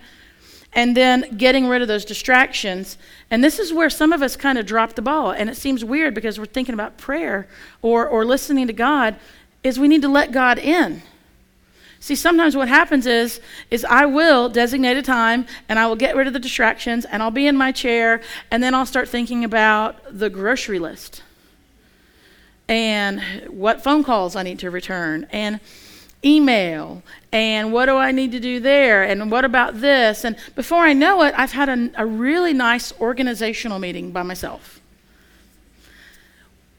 and 0.74 0.96
then 0.96 1.36
getting 1.36 1.68
rid 1.68 1.82
of 1.82 1.88
those 1.88 2.04
distractions. 2.04 2.96
And 3.30 3.44
this 3.44 3.58
is 3.58 3.72
where 3.72 3.90
some 3.90 4.12
of 4.12 4.22
us 4.22 4.36
kind 4.36 4.58
of 4.58 4.66
drop 4.66 4.94
the 4.94 5.02
ball. 5.02 5.30
And 5.30 5.50
it 5.50 5.56
seems 5.56 5.84
weird 5.84 6.14
because 6.14 6.38
we're 6.38 6.46
thinking 6.46 6.72
about 6.74 6.96
prayer 6.96 7.46
or, 7.82 8.06
or 8.06 8.24
listening 8.24 8.66
to 8.68 8.72
God, 8.72 9.16
is 9.62 9.78
we 9.78 9.88
need 9.88 10.02
to 10.02 10.08
let 10.08 10.32
God 10.32 10.58
in. 10.58 11.02
See, 12.00 12.16
sometimes 12.16 12.56
what 12.56 12.66
happens 12.66 13.06
is, 13.06 13.40
is 13.70 13.84
I 13.84 14.06
will 14.06 14.48
designate 14.48 14.96
a 14.96 15.02
time 15.02 15.46
and 15.68 15.78
I 15.78 15.86
will 15.86 15.94
get 15.94 16.16
rid 16.16 16.26
of 16.26 16.32
the 16.32 16.40
distractions 16.40 17.04
and 17.04 17.22
I'll 17.22 17.30
be 17.30 17.46
in 17.46 17.56
my 17.56 17.70
chair 17.70 18.22
and 18.50 18.60
then 18.60 18.74
I'll 18.74 18.86
start 18.86 19.08
thinking 19.08 19.44
about 19.44 20.00
the 20.10 20.28
grocery 20.28 20.80
list 20.80 21.22
and 22.66 23.20
what 23.46 23.84
phone 23.84 24.02
calls 24.02 24.34
I 24.34 24.42
need 24.42 24.58
to 24.60 24.70
return 24.70 25.28
and 25.30 25.60
email 26.24 27.02
and 27.32 27.72
what 27.72 27.86
do 27.86 27.96
I 27.96 28.12
need 28.12 28.32
to 28.32 28.40
do 28.40 28.60
there 28.60 29.02
and 29.02 29.30
what 29.30 29.44
about 29.44 29.80
this 29.80 30.24
and 30.24 30.36
before 30.54 30.82
I 30.84 30.92
know 30.92 31.22
it 31.22 31.34
I've 31.36 31.52
had 31.52 31.68
a, 31.68 31.90
a 31.96 32.06
really 32.06 32.52
nice 32.52 32.92
organizational 33.00 33.78
meeting 33.78 34.12
by 34.12 34.22
myself. 34.22 34.80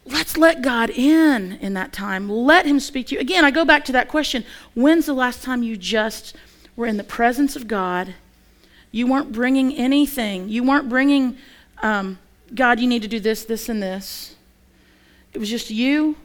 Let's 0.06 0.38
let 0.38 0.62
God 0.62 0.89
in 0.89 1.53
in 1.62 1.73
that 1.75 1.93
time. 1.93 2.29
Let 2.29 2.65
him 2.65 2.79
speak 2.79 3.08
to 3.08 3.15
you. 3.15 3.21
Again, 3.21 3.45
I 3.45 3.51
go 3.51 3.63
back 3.63 3.86
to 3.86 3.93
that 3.93 4.10
question, 4.10 4.43
when's 4.73 5.06
the 5.06 5.13
last 5.13 5.43
time 5.43 5.63
you 5.63 5.77
just 5.77 6.36
were 6.75 6.88
in 6.88 6.97
the 6.97 7.06
presence 7.06 7.56
of 7.56 7.67
God? 7.67 8.13
You 8.91 9.08
weren't 9.08 9.32
bringing 9.32 9.73
anything. 9.75 10.49
You 10.49 10.63
weren't 10.63 10.89
bringing 10.89 11.38
um, 11.82 12.19
God, 12.53 12.79
you 12.79 12.88
need 12.88 13.01
to 13.01 13.08
do 13.08 13.19
this, 13.19 13.45
this, 13.45 13.69
and 13.69 13.82
this. 13.82 14.36
It 15.34 15.39
was 15.39 15.49
just 15.49 15.69
you 15.69 16.15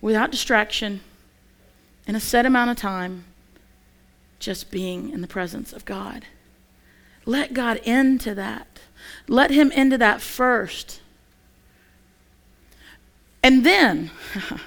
without 0.00 0.30
distraction 0.30 1.00
in 2.06 2.14
a 2.14 2.20
set 2.20 2.46
amount 2.46 2.70
of 2.70 2.76
time, 2.76 3.24
just 4.38 4.70
being 4.70 5.10
in 5.10 5.20
the 5.20 5.26
presence 5.26 5.72
of 5.72 5.84
God. 5.84 6.26
Let 7.24 7.54
God 7.54 7.78
into 7.78 8.34
that. 8.34 8.80
Let 9.26 9.50
Him 9.50 9.72
into 9.72 9.96
that 9.98 10.20
first. 10.20 11.00
And 13.42 13.64
then, 13.64 14.10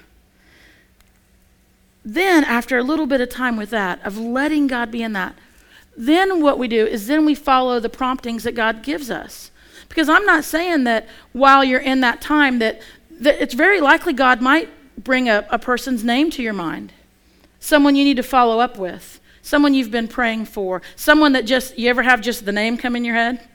then 2.05 2.43
after 2.43 2.77
a 2.77 2.83
little 2.83 3.05
bit 3.05 3.21
of 3.21 3.29
time 3.29 3.57
with 3.57 3.69
that, 3.69 4.03
of 4.05 4.17
letting 4.17 4.67
God 4.67 4.91
be 4.91 5.03
in 5.03 5.13
that, 5.13 5.35
then 5.95 6.41
what 6.41 6.59
we 6.59 6.67
do 6.67 6.85
is 6.85 7.07
then 7.07 7.25
we 7.25 7.35
follow 7.35 7.79
the 7.79 7.89
promptings 7.89 8.43
that 8.43 8.53
God 8.53 8.83
gives 8.83 9.09
us. 9.09 9.51
Because 9.89 10.09
I'm 10.09 10.25
not 10.25 10.43
saying 10.43 10.83
that 10.83 11.07
while 11.33 11.63
you're 11.63 11.79
in 11.79 12.01
that 12.01 12.21
time 12.21 12.59
that, 12.59 12.81
that 13.11 13.41
it's 13.41 13.53
very 13.53 13.81
likely 13.81 14.13
God 14.13 14.41
might 14.41 14.69
bring 15.03 15.29
a, 15.29 15.47
a 15.49 15.57
person's 15.57 16.03
name 16.03 16.29
to 16.31 16.43
your 16.43 16.53
mind 16.53 16.93
someone 17.59 17.95
you 17.95 18.03
need 18.03 18.17
to 18.17 18.23
follow 18.23 18.59
up 18.59 18.77
with, 18.77 19.19
someone 19.41 19.73
you've 19.73 19.91
been 19.91 20.07
praying 20.07 20.45
for, 20.45 20.81
someone 20.95 21.33
that 21.33 21.45
just, 21.45 21.77
you 21.77 21.89
ever 21.89 22.03
have 22.03 22.21
just 22.21 22.45
the 22.45 22.51
name 22.51 22.77
come 22.77 22.95
in 22.95 23.05
your 23.05 23.15
head? 23.15 23.47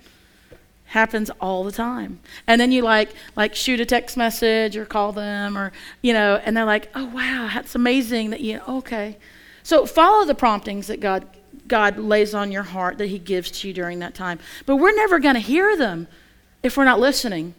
Happens 0.87 1.31
all 1.41 1.65
the 1.65 1.73
time. 1.73 2.21
And 2.47 2.61
then 2.61 2.71
you 2.73 2.83
like, 2.83 3.15
like 3.37 3.55
shoot 3.55 3.81
a 3.81 3.87
text 3.87 4.17
message 4.17 4.77
or 4.77 4.85
call 4.85 5.13
them 5.13 5.57
or, 5.57 5.73
you 6.03 6.13
know, 6.13 6.41
and 6.45 6.57
they're 6.57 6.65
like, 6.65 6.91
oh, 6.95 7.07
wow, 7.07 7.51
that's 7.53 7.75
amazing 7.75 8.31
that 8.31 8.41
you, 8.41 8.61
okay. 8.69 9.17
So 9.63 9.87
follow 9.87 10.27
the 10.27 10.35
promptings 10.35 10.89
that 10.89 11.01
God, 11.01 11.27
God 11.69 11.97
lays 11.99 12.35
on 12.35 12.53
your 12.53 12.65
heart 12.65 12.99
that 12.99 13.07
He 13.07 13.19
gives 13.19 13.51
to 13.53 13.69
you 13.69 13.75
during 13.75 14.01
that 14.01 14.15
time. 14.15 14.39
But 14.67 14.77
we're 14.77 14.95
never 14.95 15.19
going 15.19 15.35
to 15.35 15.41
hear 15.41 15.77
them 15.77 16.09
if 16.63 16.77
we're 16.77 16.85
not 16.85 17.01
listening. 17.01 17.55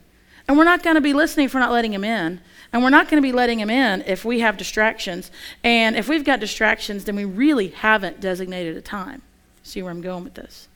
And 0.48 0.58
we're 0.58 0.66
not 0.66 0.84
going 0.84 0.96
to 0.96 1.02
be 1.02 1.14
listening 1.14 1.46
if 1.46 1.54
we're 1.54 1.62
not 1.62 1.72
letting 1.72 1.94
Him 1.94 2.04
in. 2.04 2.42
And 2.74 2.82
we're 2.82 2.90
not 2.90 3.08
going 3.08 3.22
to 3.22 3.26
be 3.26 3.32
letting 3.32 3.60
him 3.60 3.70
in 3.70 4.02
if 4.08 4.26
we 4.26 4.40
have 4.40 4.58
distractions. 4.58 5.30
And 5.64 5.96
if 5.96 6.10
we've 6.10 6.26
got 6.26 6.40
distractions, 6.40 7.06
then 7.06 7.16
we 7.16 7.24
really 7.24 7.68
haven't 7.68 8.20
designated 8.20 8.76
a 8.76 8.82
time. 8.82 9.22
See 9.62 9.84
where 9.84 9.92
I'm 9.92 10.02
going 10.02 10.24
with 10.24 10.34
this? 10.34 10.68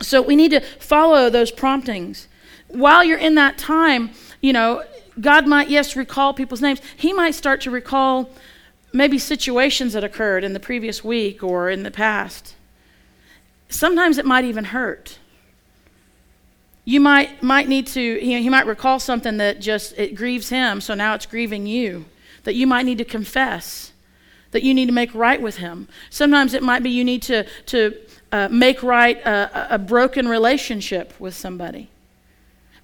So 0.00 0.22
we 0.22 0.34
need 0.34 0.50
to 0.52 0.60
follow 0.60 1.28
those 1.28 1.50
promptings. 1.50 2.26
While 2.68 3.04
you're 3.04 3.18
in 3.18 3.34
that 3.34 3.58
time, 3.58 4.10
you 4.40 4.54
know, 4.54 4.82
God 5.20 5.46
might, 5.46 5.68
yes, 5.68 5.94
recall 5.94 6.32
people's 6.32 6.62
names. 6.62 6.80
He 6.96 7.12
might 7.12 7.34
start 7.34 7.60
to 7.62 7.70
recall 7.70 8.30
maybe 8.94 9.18
situations 9.18 9.92
that 9.92 10.02
occurred 10.02 10.42
in 10.42 10.54
the 10.54 10.60
previous 10.60 11.04
week 11.04 11.42
or 11.42 11.68
in 11.70 11.82
the 11.82 11.90
past. 11.90 12.54
sometimes 13.68 14.18
it 14.18 14.26
might 14.26 14.44
even 14.44 14.64
hurt. 14.64 15.19
You 16.90 16.98
might, 16.98 17.40
might 17.40 17.68
need 17.68 17.86
to, 17.86 18.18
he, 18.18 18.42
he 18.42 18.48
might 18.48 18.66
recall 18.66 18.98
something 18.98 19.36
that 19.36 19.60
just, 19.60 19.96
it 19.96 20.16
grieves 20.16 20.48
him, 20.48 20.80
so 20.80 20.92
now 20.92 21.14
it's 21.14 21.24
grieving 21.24 21.64
you, 21.64 22.06
that 22.42 22.56
you 22.56 22.66
might 22.66 22.84
need 22.84 22.98
to 22.98 23.04
confess, 23.04 23.92
that 24.50 24.64
you 24.64 24.74
need 24.74 24.86
to 24.86 24.92
make 24.92 25.14
right 25.14 25.40
with 25.40 25.58
him. 25.58 25.86
Sometimes 26.10 26.52
it 26.52 26.64
might 26.64 26.82
be 26.82 26.90
you 26.90 27.04
need 27.04 27.22
to, 27.22 27.46
to 27.66 27.96
uh, 28.32 28.48
make 28.50 28.82
right 28.82 29.18
a, 29.24 29.74
a 29.76 29.78
broken 29.78 30.26
relationship 30.26 31.14
with 31.20 31.32
somebody. 31.32 31.90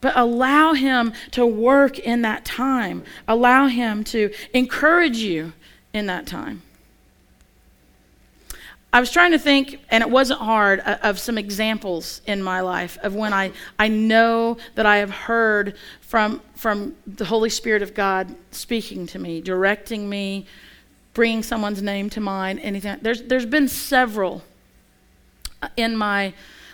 But 0.01 0.17
allow 0.17 0.75
him 0.75 1.13
to 1.33 1.45
work 1.45 1.99
in 1.99 2.23
that 2.23 2.45
time. 2.45 3.03
Allow 3.27 3.67
him 3.67 4.05
to 4.05 4.33
encourage 4.55 5.17
you 5.17 5.53
in 5.93 6.07
that 6.07 6.29
time. 6.29 6.63
I 8.97 9.01
was 9.01 9.11
trying 9.11 9.33
to 9.33 9.39
think, 9.39 9.79
and 9.91 10.01
it 10.01 10.09
wasn't 10.09 10.41
hard, 10.41 10.81
uh, 10.81 10.97
of 11.03 11.19
some 11.19 11.37
examples 11.37 12.23
in 12.25 12.43
my 12.43 12.63
life 12.63 12.97
of 13.03 13.15
when 13.15 13.35
I, 13.35 13.53
I 13.79 13.89
know 13.89 14.57
that 14.75 14.87
I 14.87 14.97
have 14.97 15.11
heard 15.11 15.77
from, 16.01 16.41
from 16.55 16.97
the 17.07 17.27
Holy 17.27 17.51
Spirit 17.51 17.83
of 17.83 17.93
God 17.93 18.35
speaking 18.53 19.07
to 19.09 19.19
me, 19.19 19.43
directing 19.43 20.09
me, 20.09 20.47
bringing 21.13 21.43
someone's 21.43 21.83
name 21.83 22.09
to 22.09 22.23
mind, 22.23 22.59
anything. 22.61 22.97
There's, 23.03 23.21
there's 23.21 23.45
been 23.45 23.69
several 23.69 24.43
uh, 25.61 25.69
in 25.77 25.95
my, 25.95 26.33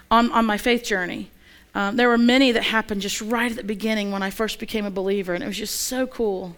on, 0.08 0.30
on 0.30 0.46
my 0.46 0.58
faith 0.58 0.84
journey. 0.84 1.28
Um, 1.74 1.96
there 1.96 2.08
were 2.08 2.18
many 2.18 2.52
that 2.52 2.62
happened 2.62 3.00
just 3.00 3.20
right 3.20 3.50
at 3.50 3.56
the 3.56 3.64
beginning 3.64 4.12
when 4.12 4.22
I 4.22 4.30
first 4.30 4.60
became 4.60 4.86
a 4.86 4.92
believer, 4.92 5.34
and 5.34 5.42
it 5.42 5.48
was 5.48 5.58
just 5.58 5.74
so 5.74 6.06
cool. 6.06 6.54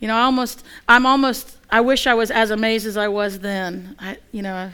You 0.00 0.08
know, 0.08 0.16
I 0.16 0.22
almost, 0.22 0.64
I'm 0.88 1.06
almost, 1.06 1.56
I 1.70 1.80
wish 1.80 2.06
I 2.06 2.14
was 2.14 2.30
as 2.30 2.50
amazed 2.50 2.86
as 2.86 2.96
I 2.96 3.08
was 3.08 3.40
then. 3.40 3.96
I, 3.98 4.18
you 4.30 4.42
know, 4.42 4.70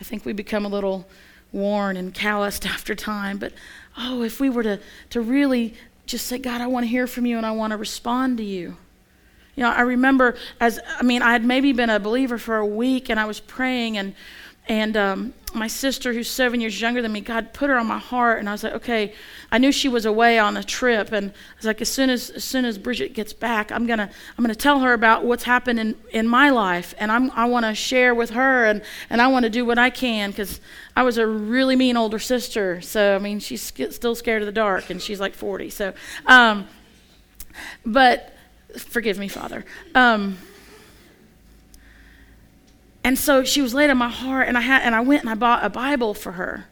I 0.00 0.04
think 0.04 0.24
we 0.24 0.32
become 0.32 0.64
a 0.64 0.68
little 0.68 1.06
worn 1.52 1.96
and 1.96 2.12
calloused 2.12 2.66
after 2.74 2.94
time. 2.94 3.38
But 3.38 3.52
oh, 3.96 4.22
if 4.22 4.40
we 4.40 4.50
were 4.50 4.62
to, 4.62 4.80
to 5.10 5.20
really 5.20 5.74
just 6.06 6.26
say, 6.26 6.38
God, 6.38 6.60
I 6.60 6.66
want 6.66 6.84
to 6.84 6.88
hear 6.88 7.06
from 7.06 7.26
you 7.26 7.36
and 7.36 7.46
I 7.46 7.52
want 7.52 7.72
to 7.72 7.76
respond 7.76 8.38
to 8.38 8.44
you. 8.44 8.76
You 9.54 9.62
know, 9.62 9.70
I 9.70 9.80
remember 9.82 10.36
as, 10.60 10.78
I 10.98 11.02
mean, 11.02 11.22
I 11.22 11.32
had 11.32 11.44
maybe 11.44 11.72
been 11.72 11.88
a 11.88 11.98
believer 11.98 12.36
for 12.36 12.56
a 12.56 12.66
week 12.66 13.08
and 13.08 13.18
I 13.18 13.24
was 13.24 13.40
praying 13.40 13.96
and 13.96 14.14
and 14.68 14.96
um, 14.96 15.34
my 15.54 15.68
sister, 15.68 16.12
who's 16.12 16.28
seven 16.28 16.60
years 16.60 16.80
younger 16.80 17.00
than 17.00 17.12
me, 17.12 17.20
God 17.20 17.52
put 17.52 17.70
her 17.70 17.76
on 17.76 17.86
my 17.86 17.98
heart, 17.98 18.40
and 18.40 18.48
I 18.48 18.52
was 18.52 18.64
like, 18.64 18.74
okay. 18.74 19.14
I 19.50 19.58
knew 19.58 19.70
she 19.70 19.88
was 19.88 20.04
away 20.04 20.38
on 20.38 20.56
a 20.56 20.64
trip, 20.64 21.12
and 21.12 21.30
I 21.30 21.56
was 21.56 21.66
like, 21.66 21.80
as 21.80 21.88
soon 21.88 22.10
as 22.10 22.30
as 22.30 22.44
soon 22.44 22.64
as 22.64 22.78
Bridget 22.78 23.14
gets 23.14 23.32
back, 23.32 23.70
I'm 23.70 23.86
gonna 23.86 24.10
I'm 24.36 24.44
gonna 24.44 24.54
tell 24.54 24.80
her 24.80 24.92
about 24.92 25.24
what's 25.24 25.44
happened 25.44 25.78
in, 25.78 25.94
in 26.10 26.26
my 26.26 26.50
life, 26.50 26.94
and 26.98 27.12
I'm 27.12 27.30
I 27.30 27.46
want 27.46 27.64
to 27.64 27.74
share 27.74 28.14
with 28.14 28.30
her, 28.30 28.64
and 28.64 28.82
and 29.08 29.22
I 29.22 29.28
want 29.28 29.44
to 29.44 29.50
do 29.50 29.64
what 29.64 29.78
I 29.78 29.90
can 29.90 30.30
because 30.30 30.60
I 30.96 31.04
was 31.04 31.16
a 31.16 31.26
really 31.26 31.76
mean 31.76 31.96
older 31.96 32.18
sister. 32.18 32.80
So 32.80 33.14
I 33.14 33.18
mean, 33.18 33.38
she's 33.38 33.62
still 33.62 34.14
scared 34.14 34.42
of 34.42 34.46
the 34.46 34.52
dark, 34.52 34.90
and 34.90 35.00
she's 35.00 35.20
like 35.20 35.34
40. 35.34 35.70
So, 35.70 35.94
um, 36.26 36.66
but 37.84 38.34
forgive 38.76 39.16
me, 39.18 39.28
Father. 39.28 39.64
Um, 39.94 40.38
and 43.06 43.16
so 43.16 43.44
she 43.44 43.62
was 43.62 43.72
laid 43.72 43.88
on 43.88 43.98
my 43.98 44.08
heart, 44.08 44.48
and 44.48 44.58
I, 44.58 44.62
had, 44.62 44.82
and 44.82 44.92
I 44.92 45.00
went 45.00 45.22
and 45.22 45.30
I 45.30 45.36
bought 45.36 45.64
a 45.64 45.70
Bible 45.70 46.12
for 46.12 46.32
her. 46.32 46.64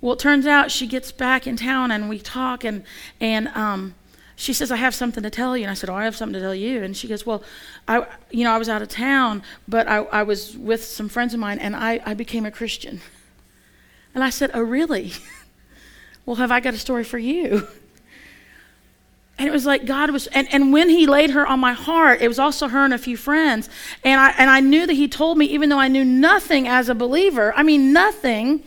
Well, 0.00 0.14
it 0.14 0.18
turns 0.18 0.44
out 0.44 0.72
she 0.72 0.88
gets 0.88 1.12
back 1.12 1.46
in 1.46 1.56
town, 1.56 1.92
and 1.92 2.08
we 2.08 2.18
talk, 2.18 2.64
and, 2.64 2.82
and 3.20 3.46
um, 3.54 3.94
she 4.34 4.52
says, 4.52 4.72
I 4.72 4.76
have 4.76 4.92
something 4.92 5.22
to 5.22 5.30
tell 5.30 5.56
you. 5.56 5.62
And 5.62 5.70
I 5.70 5.74
said, 5.74 5.88
Oh, 5.88 5.94
I 5.94 6.02
have 6.02 6.16
something 6.16 6.32
to 6.32 6.40
tell 6.40 6.52
you. 6.52 6.82
And 6.82 6.96
she 6.96 7.06
goes, 7.06 7.24
Well, 7.24 7.44
I, 7.86 8.08
you 8.32 8.42
know, 8.42 8.50
I 8.50 8.58
was 8.58 8.68
out 8.68 8.82
of 8.82 8.88
town, 8.88 9.44
but 9.68 9.86
I, 9.86 9.98
I 9.98 10.24
was 10.24 10.56
with 10.56 10.82
some 10.82 11.08
friends 11.08 11.32
of 11.32 11.38
mine, 11.38 11.60
and 11.60 11.76
I, 11.76 12.00
I 12.04 12.14
became 12.14 12.44
a 12.44 12.50
Christian. 12.50 13.00
And 14.16 14.24
I 14.24 14.30
said, 14.30 14.50
Oh, 14.52 14.62
really? 14.62 15.12
well, 16.26 16.34
have 16.34 16.50
I 16.50 16.58
got 16.58 16.74
a 16.74 16.78
story 16.78 17.04
for 17.04 17.18
you? 17.18 17.68
And 19.38 19.46
it 19.46 19.52
was 19.52 19.66
like 19.66 19.84
God 19.84 20.10
was, 20.10 20.26
and, 20.28 20.48
and 20.52 20.72
when 20.72 20.88
He 20.88 21.06
laid 21.06 21.30
her 21.30 21.46
on 21.46 21.60
my 21.60 21.74
heart, 21.74 22.22
it 22.22 22.28
was 22.28 22.38
also 22.38 22.68
her 22.68 22.84
and 22.84 22.94
a 22.94 22.98
few 22.98 23.16
friends. 23.16 23.68
And 24.02 24.20
I, 24.20 24.30
and 24.38 24.48
I 24.48 24.60
knew 24.60 24.86
that 24.86 24.94
He 24.94 25.08
told 25.08 25.36
me, 25.36 25.46
even 25.46 25.68
though 25.68 25.78
I 25.78 25.88
knew 25.88 26.04
nothing 26.04 26.66
as 26.66 26.88
a 26.88 26.94
believer, 26.94 27.52
I 27.54 27.62
mean, 27.62 27.92
nothing, 27.92 28.64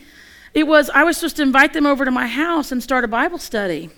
it 0.54 0.66
was, 0.68 0.88
I 0.90 1.02
was 1.02 1.16
supposed 1.16 1.36
to 1.36 1.42
invite 1.42 1.72
them 1.72 1.86
over 1.86 2.04
to 2.04 2.10
my 2.10 2.26
house 2.26 2.70
and 2.70 2.82
start 2.82 3.04
a 3.04 3.08
Bible 3.08 3.38
study. 3.38 3.90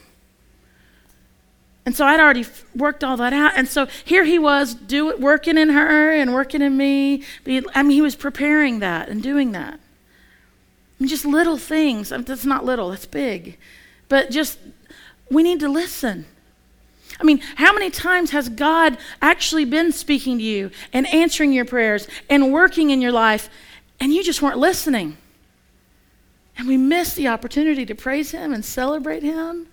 And 1.84 1.96
so 1.96 2.06
I'd 2.06 2.20
already 2.20 2.46
worked 2.76 3.02
all 3.02 3.16
that 3.16 3.32
out. 3.32 3.52
And 3.56 3.68
so 3.68 3.86
here 4.04 4.24
he 4.24 4.38
was 4.38 4.74
do 4.74 5.16
working 5.16 5.58
in 5.58 5.70
her 5.70 6.12
and 6.12 6.32
working 6.32 6.62
in 6.62 6.76
me. 6.76 7.24
I 7.46 7.82
mean, 7.82 7.90
he 7.90 8.02
was 8.02 8.14
preparing 8.14 8.78
that 8.78 9.08
and 9.08 9.22
doing 9.22 9.52
that. 9.52 9.74
I 9.74 9.78
mean, 11.00 11.08
just 11.08 11.24
little 11.24 11.58
things. 11.58 12.10
That's 12.10 12.44
not 12.44 12.64
little, 12.64 12.90
that's 12.90 13.06
big. 13.06 13.58
But 14.08 14.30
just, 14.30 14.58
we 15.28 15.42
need 15.42 15.58
to 15.60 15.68
listen. 15.68 16.26
I 17.22 17.24
mean, 17.24 17.38
how 17.54 17.72
many 17.72 17.88
times 17.88 18.30
has 18.30 18.48
God 18.48 18.98
actually 19.20 19.64
been 19.64 19.92
speaking 19.92 20.38
to 20.38 20.44
you 20.44 20.72
and 20.92 21.06
answering 21.14 21.52
your 21.52 21.64
prayers 21.64 22.08
and 22.28 22.52
working 22.52 22.90
in 22.90 23.00
your 23.00 23.12
life, 23.12 23.48
and 24.00 24.12
you 24.12 24.24
just 24.24 24.42
weren't 24.42 24.58
listening? 24.58 25.16
And 26.58 26.66
we 26.66 26.76
miss 26.76 27.14
the 27.14 27.28
opportunity 27.28 27.86
to 27.86 27.94
praise 27.94 28.32
Him 28.32 28.52
and 28.52 28.64
celebrate 28.64 29.22
Him 29.22 29.68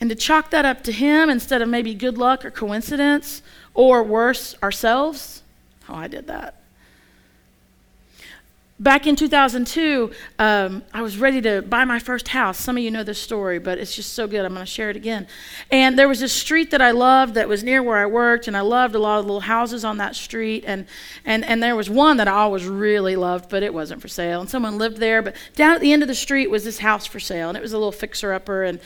and 0.00 0.08
to 0.08 0.16
chalk 0.16 0.50
that 0.50 0.64
up 0.64 0.82
to 0.84 0.92
Him 0.92 1.28
instead 1.28 1.60
of 1.60 1.68
maybe 1.68 1.94
good 1.94 2.16
luck 2.16 2.46
or 2.46 2.50
coincidence 2.50 3.42
or 3.74 4.02
worse, 4.02 4.54
ourselves. 4.62 5.42
Oh, 5.86 5.94
I 5.94 6.08
did 6.08 6.26
that. 6.28 6.63
Back 8.80 9.06
in 9.06 9.14
2002, 9.14 10.10
um, 10.40 10.82
I 10.92 11.00
was 11.00 11.16
ready 11.16 11.40
to 11.42 11.62
buy 11.62 11.84
my 11.84 12.00
first 12.00 12.26
house. 12.26 12.58
Some 12.58 12.76
of 12.76 12.82
you 12.82 12.90
know 12.90 13.04
this 13.04 13.22
story, 13.22 13.60
but 13.60 13.78
it's 13.78 13.94
just 13.94 14.14
so 14.14 14.26
good. 14.26 14.44
I'm 14.44 14.52
going 14.52 14.66
to 14.66 14.70
share 14.70 14.90
it 14.90 14.96
again. 14.96 15.28
And 15.70 15.96
there 15.96 16.08
was 16.08 16.18
this 16.18 16.32
street 16.32 16.72
that 16.72 16.82
I 16.82 16.90
loved 16.90 17.34
that 17.34 17.48
was 17.48 17.62
near 17.62 17.84
where 17.84 17.98
I 17.98 18.06
worked, 18.06 18.48
and 18.48 18.56
I 18.56 18.62
loved 18.62 18.96
a 18.96 18.98
lot 18.98 19.20
of 19.20 19.26
little 19.26 19.42
houses 19.42 19.84
on 19.84 19.98
that 19.98 20.16
street. 20.16 20.64
And, 20.66 20.86
and, 21.24 21.44
and 21.44 21.62
there 21.62 21.76
was 21.76 21.88
one 21.88 22.16
that 22.16 22.26
I 22.26 22.32
always 22.32 22.66
really 22.66 23.14
loved, 23.14 23.48
but 23.48 23.62
it 23.62 23.72
wasn't 23.72 24.02
for 24.02 24.08
sale. 24.08 24.40
And 24.40 24.50
someone 24.50 24.76
lived 24.76 24.96
there. 24.96 25.22
But 25.22 25.36
down 25.54 25.76
at 25.76 25.80
the 25.80 25.92
end 25.92 26.02
of 26.02 26.08
the 26.08 26.14
street 26.16 26.50
was 26.50 26.64
this 26.64 26.78
house 26.78 27.06
for 27.06 27.20
sale, 27.20 27.50
and 27.50 27.56
it 27.56 27.62
was 27.62 27.74
a 27.74 27.78
little 27.78 27.92
fixer 27.92 28.32
upper. 28.32 28.64
And 28.64 28.80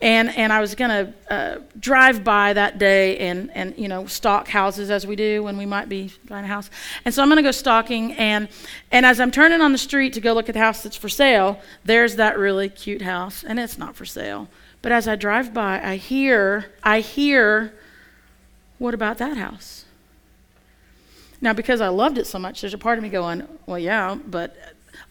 and 0.00 0.30
and 0.36 0.52
I 0.52 0.60
was 0.60 0.74
to 0.90 1.12
uh, 1.32 1.58
drive 1.78 2.24
by 2.24 2.52
that 2.54 2.78
day 2.78 3.18
and 3.18 3.50
and 3.54 3.76
you 3.76 3.88
know 3.88 4.06
stalk 4.06 4.48
houses 4.48 4.90
as 4.90 5.06
we 5.06 5.14
do 5.14 5.42
when 5.42 5.58
we 5.58 5.66
might 5.66 5.88
be 5.88 6.12
buying 6.26 6.44
a 6.44 6.48
house. 6.48 6.70
And 7.04 7.14
so 7.14 7.22
I'm 7.22 7.28
to 7.36 7.42
go 7.42 7.50
stalking 7.50 8.12
and 8.14 8.48
and 8.90 9.04
as 9.04 9.20
I'm 9.20 9.30
turning 9.30 9.60
on 9.60 9.72
the 9.72 9.78
street 9.78 10.14
to 10.14 10.20
go 10.20 10.32
look 10.32 10.48
at 10.48 10.54
the 10.54 10.60
house 10.60 10.82
that's 10.82 10.96
for 10.96 11.08
sale, 11.08 11.60
there's 11.84 12.16
that 12.16 12.38
really 12.38 12.68
cute 12.68 13.02
house 13.02 13.44
and 13.44 13.60
it's 13.60 13.76
not 13.76 13.94
for 13.94 14.06
sale. 14.06 14.48
But 14.82 14.92
as 14.92 15.06
I 15.06 15.16
drive 15.16 15.52
by, 15.52 15.80
I 15.82 15.96
hear 15.96 16.72
I 16.82 17.00
hear 17.00 17.74
what 18.78 18.94
about 18.94 19.18
that 19.18 19.36
house? 19.36 19.84
Now 21.42 21.52
because 21.52 21.82
I 21.82 21.88
loved 21.88 22.16
it 22.16 22.26
so 22.26 22.38
much, 22.38 22.62
there's 22.62 22.74
a 22.74 22.78
part 22.78 22.96
of 22.96 23.02
me 23.02 23.10
going, 23.10 23.46
well 23.66 23.78
yeah, 23.78 24.14
but 24.26 24.56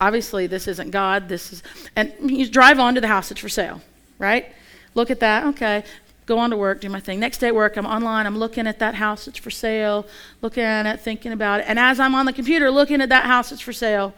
obviously 0.01 0.47
this 0.47 0.67
isn't 0.67 0.89
God. 0.89 1.29
This 1.29 1.53
is 1.53 1.63
and 1.95 2.11
you 2.19 2.49
drive 2.49 2.79
on 2.79 2.95
to 2.95 3.01
the 3.01 3.07
house 3.07 3.29
that's 3.29 3.41
for 3.41 3.49
sale, 3.49 3.83
right? 4.17 4.51
Look 4.95 5.11
at 5.11 5.19
that. 5.19 5.45
Okay. 5.47 5.83
Go 6.25 6.37
on 6.37 6.51
to 6.51 6.57
work, 6.57 6.79
do 6.79 6.89
my 6.89 6.99
thing. 6.99 7.19
Next 7.19 7.39
day 7.39 7.47
at 7.47 7.55
work, 7.55 7.75
I'm 7.75 7.87
online. 7.87 8.27
I'm 8.27 8.37
looking 8.37 8.67
at 8.67 8.77
that 8.77 8.93
house 8.93 9.25
that's 9.25 9.39
for 9.39 9.49
sale, 9.49 10.05
looking 10.43 10.63
at 10.63 10.85
it, 10.85 10.99
thinking 10.99 11.31
about 11.31 11.61
it. 11.61 11.65
And 11.67 11.79
as 11.79 11.99
I'm 11.99 12.13
on 12.13 12.27
the 12.27 12.33
computer 12.33 12.69
looking 12.69 13.01
at 13.01 13.09
that 13.09 13.25
house 13.25 13.49
that's 13.49 13.63
for 13.63 13.73
sale, 13.73 14.13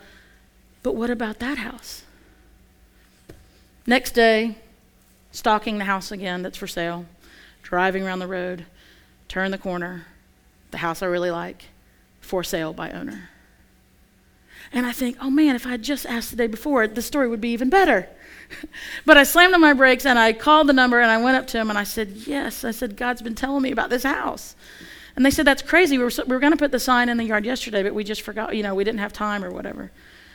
but 0.83 0.93
what 0.93 1.09
about 1.09 1.39
that 1.39 1.59
house? 1.59 2.03
Next 3.87 4.11
day, 4.11 4.57
stalking 5.31 5.77
the 5.77 5.85
house 5.85 6.11
again 6.11 6.41
that's 6.41 6.57
for 6.57 6.67
sale, 6.67 7.05
driving 7.63 8.03
around 8.03 8.19
the 8.19 8.27
road, 8.27 8.65
turn 9.29 9.51
the 9.51 9.57
corner, 9.57 10.05
the 10.71 10.79
house 10.79 11.01
I 11.01 11.05
really 11.05 11.31
like, 11.31 11.67
for 12.19 12.43
sale 12.43 12.73
by 12.73 12.91
owner. 12.91 13.29
And 14.73 14.85
I 14.85 14.91
think, 14.91 15.15
oh 15.21 15.29
man, 15.29 15.55
if 15.55 15.65
I 15.65 15.69
had 15.69 15.83
just 15.83 16.05
asked 16.05 16.31
the 16.31 16.35
day 16.35 16.47
before, 16.47 16.87
the 16.87 17.01
story 17.01 17.29
would 17.29 17.39
be 17.39 17.53
even 17.53 17.69
better. 17.69 18.09
but 19.05 19.17
I 19.17 19.23
slammed 19.23 19.53
on 19.53 19.61
my 19.61 19.73
brakes 19.73 20.05
and 20.05 20.17
I 20.17 20.33
called 20.33 20.67
the 20.67 20.73
number 20.73 20.99
and 20.99 21.11
I 21.11 21.21
went 21.21 21.37
up 21.37 21.47
to 21.47 21.59
him 21.59 21.69
and 21.69 21.77
I 21.77 21.83
said, 21.83 22.09
Yes. 22.09 22.63
I 22.63 22.71
said, 22.71 22.95
God's 22.95 23.21
been 23.21 23.35
telling 23.35 23.61
me 23.61 23.71
about 23.71 23.89
this 23.89 24.03
house. 24.03 24.55
And 25.15 25.25
they 25.25 25.31
said, 25.31 25.45
That's 25.45 25.61
crazy. 25.61 25.97
We 25.97 26.03
were, 26.03 26.11
we 26.25 26.33
were 26.33 26.39
going 26.39 26.53
to 26.53 26.57
put 26.57 26.71
the 26.71 26.79
sign 26.79 27.09
in 27.09 27.17
the 27.17 27.23
yard 27.23 27.45
yesterday, 27.45 27.83
but 27.83 27.93
we 27.93 28.03
just 28.03 28.21
forgot, 28.21 28.55
you 28.55 28.63
know, 28.63 28.75
we 28.75 28.83
didn't 28.83 28.99
have 28.99 29.13
time 29.13 29.43
or 29.43 29.51
whatever. 29.51 29.91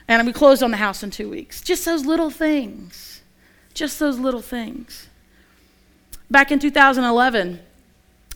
And 0.08 0.26
we 0.26 0.32
closed 0.32 0.62
on 0.62 0.70
the 0.70 0.76
house 0.76 1.02
in 1.02 1.10
two 1.10 1.28
weeks. 1.28 1.60
Just 1.60 1.84
those 1.84 2.04
little 2.06 2.30
things. 2.30 3.22
Just 3.74 3.98
those 3.98 4.18
little 4.18 4.42
things. 4.42 5.08
Back 6.30 6.50
in 6.50 6.58
2011, 6.58 7.60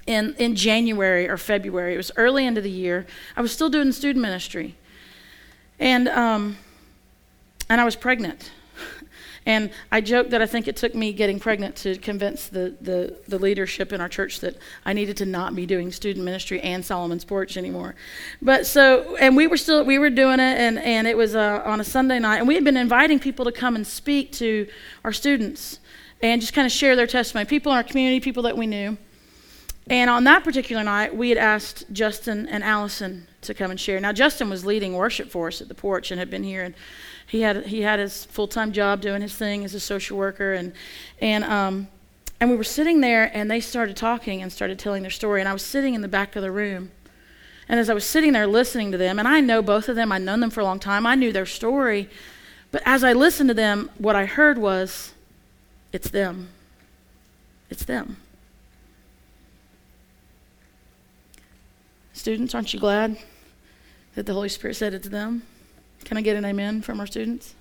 in, 0.06 0.34
in 0.38 0.56
January 0.56 1.28
or 1.28 1.36
February, 1.36 1.94
it 1.94 1.96
was 1.96 2.10
early 2.16 2.46
into 2.46 2.60
the 2.60 2.70
year, 2.70 3.06
I 3.36 3.42
was 3.42 3.52
still 3.52 3.68
doing 3.68 3.92
student 3.92 4.22
ministry. 4.22 4.76
And, 5.78 6.08
um, 6.08 6.56
and 7.68 7.80
I 7.80 7.84
was 7.84 7.96
pregnant. 7.96 8.50
And 9.46 9.70
I 9.90 10.00
joke 10.00 10.30
that 10.30 10.42
I 10.42 10.46
think 10.46 10.68
it 10.68 10.76
took 10.76 10.94
me 10.94 11.12
getting 11.12 11.40
pregnant 11.40 11.74
to 11.76 11.96
convince 11.96 12.48
the, 12.48 12.76
the, 12.80 13.16
the 13.26 13.38
leadership 13.38 13.92
in 13.92 14.00
our 14.00 14.08
church 14.08 14.40
that 14.40 14.56
I 14.84 14.92
needed 14.92 15.16
to 15.18 15.26
not 15.26 15.54
be 15.54 15.64
doing 15.64 15.90
student 15.92 16.24
ministry 16.24 16.60
and 16.60 16.84
Solomon's 16.84 17.24
Porch 17.24 17.56
anymore. 17.56 17.94
But 18.42 18.66
so, 18.66 19.16
and 19.16 19.36
we 19.36 19.46
were 19.46 19.56
still, 19.56 19.84
we 19.84 19.98
were 19.98 20.10
doing 20.10 20.40
it, 20.40 20.58
and, 20.58 20.78
and 20.78 21.06
it 21.06 21.16
was 21.16 21.34
uh, 21.34 21.62
on 21.64 21.80
a 21.80 21.84
Sunday 21.84 22.18
night, 22.18 22.38
and 22.38 22.48
we 22.48 22.54
had 22.54 22.64
been 22.64 22.76
inviting 22.76 23.18
people 23.18 23.44
to 23.46 23.52
come 23.52 23.76
and 23.76 23.86
speak 23.86 24.32
to 24.32 24.68
our 25.04 25.12
students 25.12 25.80
and 26.22 26.40
just 26.40 26.52
kind 26.52 26.66
of 26.66 26.72
share 26.72 26.94
their 26.94 27.06
testimony. 27.06 27.46
People 27.46 27.72
in 27.72 27.78
our 27.78 27.84
community, 27.84 28.20
people 28.20 28.42
that 28.42 28.56
we 28.56 28.66
knew. 28.66 28.98
And 29.90 30.08
on 30.08 30.22
that 30.24 30.44
particular 30.44 30.84
night, 30.84 31.16
we 31.16 31.30
had 31.30 31.38
asked 31.38 31.84
Justin 31.92 32.46
and 32.46 32.62
Allison 32.62 33.26
to 33.42 33.52
come 33.52 33.72
and 33.72 33.80
share. 33.80 33.98
Now, 33.98 34.12
Justin 34.12 34.48
was 34.48 34.64
leading 34.64 34.94
worship 34.94 35.28
for 35.28 35.48
us 35.48 35.60
at 35.60 35.66
the 35.66 35.74
porch 35.74 36.12
and 36.12 36.20
had 36.20 36.30
been 36.30 36.44
here, 36.44 36.62
and 36.62 36.76
he 37.26 37.40
had 37.40 37.66
he 37.66 37.82
had 37.82 37.98
his 37.98 38.24
full 38.26 38.46
time 38.46 38.70
job 38.70 39.00
doing 39.00 39.20
his 39.20 39.34
thing 39.34 39.64
as 39.64 39.74
a 39.74 39.80
social 39.80 40.16
worker, 40.16 40.54
and 40.54 40.72
and 41.20 41.42
um, 41.42 41.88
and 42.38 42.50
we 42.50 42.56
were 42.56 42.62
sitting 42.62 43.00
there, 43.00 43.32
and 43.34 43.50
they 43.50 43.58
started 43.58 43.96
talking 43.96 44.40
and 44.40 44.52
started 44.52 44.78
telling 44.78 45.02
their 45.02 45.10
story, 45.10 45.40
and 45.40 45.48
I 45.48 45.52
was 45.52 45.64
sitting 45.64 45.94
in 45.94 46.02
the 46.02 46.08
back 46.08 46.36
of 46.36 46.42
the 46.42 46.52
room, 46.52 46.92
and 47.68 47.80
as 47.80 47.90
I 47.90 47.94
was 47.94 48.04
sitting 48.04 48.32
there 48.32 48.46
listening 48.46 48.92
to 48.92 48.98
them, 48.98 49.18
and 49.18 49.26
I 49.26 49.40
know 49.40 49.60
both 49.60 49.88
of 49.88 49.96
them, 49.96 50.12
I'd 50.12 50.22
known 50.22 50.38
them 50.38 50.50
for 50.50 50.60
a 50.60 50.64
long 50.64 50.78
time, 50.78 51.04
I 51.04 51.16
knew 51.16 51.32
their 51.32 51.46
story, 51.46 52.08
but 52.70 52.80
as 52.86 53.02
I 53.02 53.12
listened 53.12 53.48
to 53.48 53.54
them, 53.54 53.90
what 53.98 54.14
I 54.14 54.26
heard 54.26 54.56
was, 54.56 55.14
it's 55.92 56.10
them, 56.10 56.48
it's 57.70 57.84
them. 57.84 58.18
Students, 62.20 62.54
aren't 62.54 62.74
you 62.74 62.78
glad 62.78 63.16
that 64.14 64.26
the 64.26 64.34
Holy 64.34 64.50
Spirit 64.50 64.76
said 64.76 64.92
it 64.92 65.02
to 65.04 65.08
them? 65.08 65.42
Can 66.04 66.18
I 66.18 66.20
get 66.20 66.36
an 66.36 66.44
amen 66.44 66.82
from 66.82 67.00
our 67.00 67.06
students? 67.06 67.54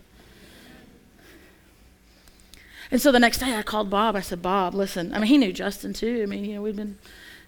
And 2.91 3.02
so 3.02 3.13
the 3.13 3.22
next 3.22 3.38
day 3.38 3.56
I 3.56 3.62
called 3.62 3.89
Bob. 3.89 4.17
I 4.17 4.19
said, 4.19 4.41
Bob, 4.41 4.76
listen. 4.76 5.13
I 5.13 5.19
mean, 5.19 5.28
he 5.28 5.38
knew 5.38 5.54
Justin 5.54 5.93
too. 5.93 6.19
I 6.24 6.26
mean, 6.26 6.43
you 6.43 6.56
know, 6.56 6.62
we'd 6.62 6.76
been, 6.76 6.98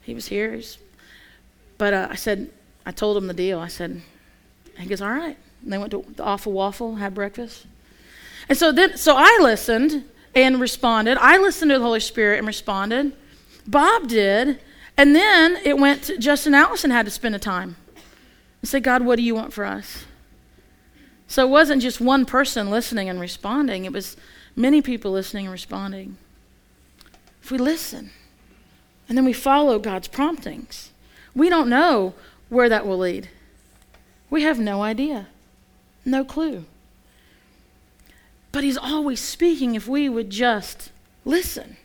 he 0.01 0.13
was 0.13 0.27
here. 0.27 0.53
He's, 0.53 0.77
but 1.77 1.93
uh, 1.93 2.07
I 2.09 2.15
said, 2.15 2.49
I 2.85 2.93
told 2.93 3.17
him 3.17 3.27
the 3.27 3.33
deal. 3.33 3.59
I 3.59 3.67
said, 3.67 4.01
he 4.77 4.87
goes, 4.87 5.01
all 5.01 5.11
right. 5.11 5.35
And 5.63 5.73
they 5.73 5.77
went 5.77 5.91
to 5.91 6.05
the 6.15 6.23
Awful 6.23 6.53
Waffle, 6.53 6.95
had 6.95 7.13
breakfast. 7.13 7.65
And 8.47 8.57
so 8.57 8.71
then, 8.71 8.95
so 8.95 9.15
I 9.17 9.39
listened 9.41 10.05
and 10.33 10.61
responded. 10.61 11.17
I 11.17 11.39
listened 11.39 11.71
to 11.71 11.77
the 11.77 11.83
Holy 11.83 11.99
Spirit 11.99 12.37
and 12.37 12.47
responded. 12.47 13.11
Bob 13.67 14.07
did. 14.07 14.61
And 14.97 15.15
then 15.15 15.57
it 15.63 15.77
went 15.77 16.03
to 16.03 16.17
Justin 16.17 16.53
Allison 16.53 16.91
had 16.91 17.05
to 17.05 17.11
spend 17.11 17.35
a 17.35 17.39
time 17.39 17.75
and 18.61 18.69
say, 18.69 18.79
God, 18.79 19.03
what 19.03 19.15
do 19.15 19.23
you 19.23 19.35
want 19.35 19.53
for 19.53 19.65
us? 19.65 20.05
So 21.27 21.45
it 21.45 21.49
wasn't 21.49 21.81
just 21.81 22.01
one 22.01 22.25
person 22.25 22.69
listening 22.69 23.07
and 23.07 23.19
responding, 23.19 23.85
it 23.85 23.93
was 23.93 24.17
many 24.55 24.81
people 24.81 25.11
listening 25.11 25.45
and 25.45 25.51
responding. 25.51 26.17
If 27.41 27.51
we 27.51 27.57
listen 27.57 28.11
and 29.07 29.17
then 29.17 29.25
we 29.25 29.33
follow 29.33 29.79
God's 29.79 30.07
promptings, 30.07 30.91
we 31.33 31.49
don't 31.49 31.69
know 31.69 32.13
where 32.49 32.69
that 32.69 32.85
will 32.85 32.97
lead. 32.97 33.29
We 34.29 34.43
have 34.43 34.59
no 34.59 34.81
idea, 34.83 35.27
no 36.05 36.23
clue. 36.23 36.65
But 38.51 38.63
He's 38.63 38.77
always 38.77 39.19
speaking 39.19 39.75
if 39.75 39.87
we 39.87 40.09
would 40.09 40.29
just 40.29 40.91
listen. 41.23 41.77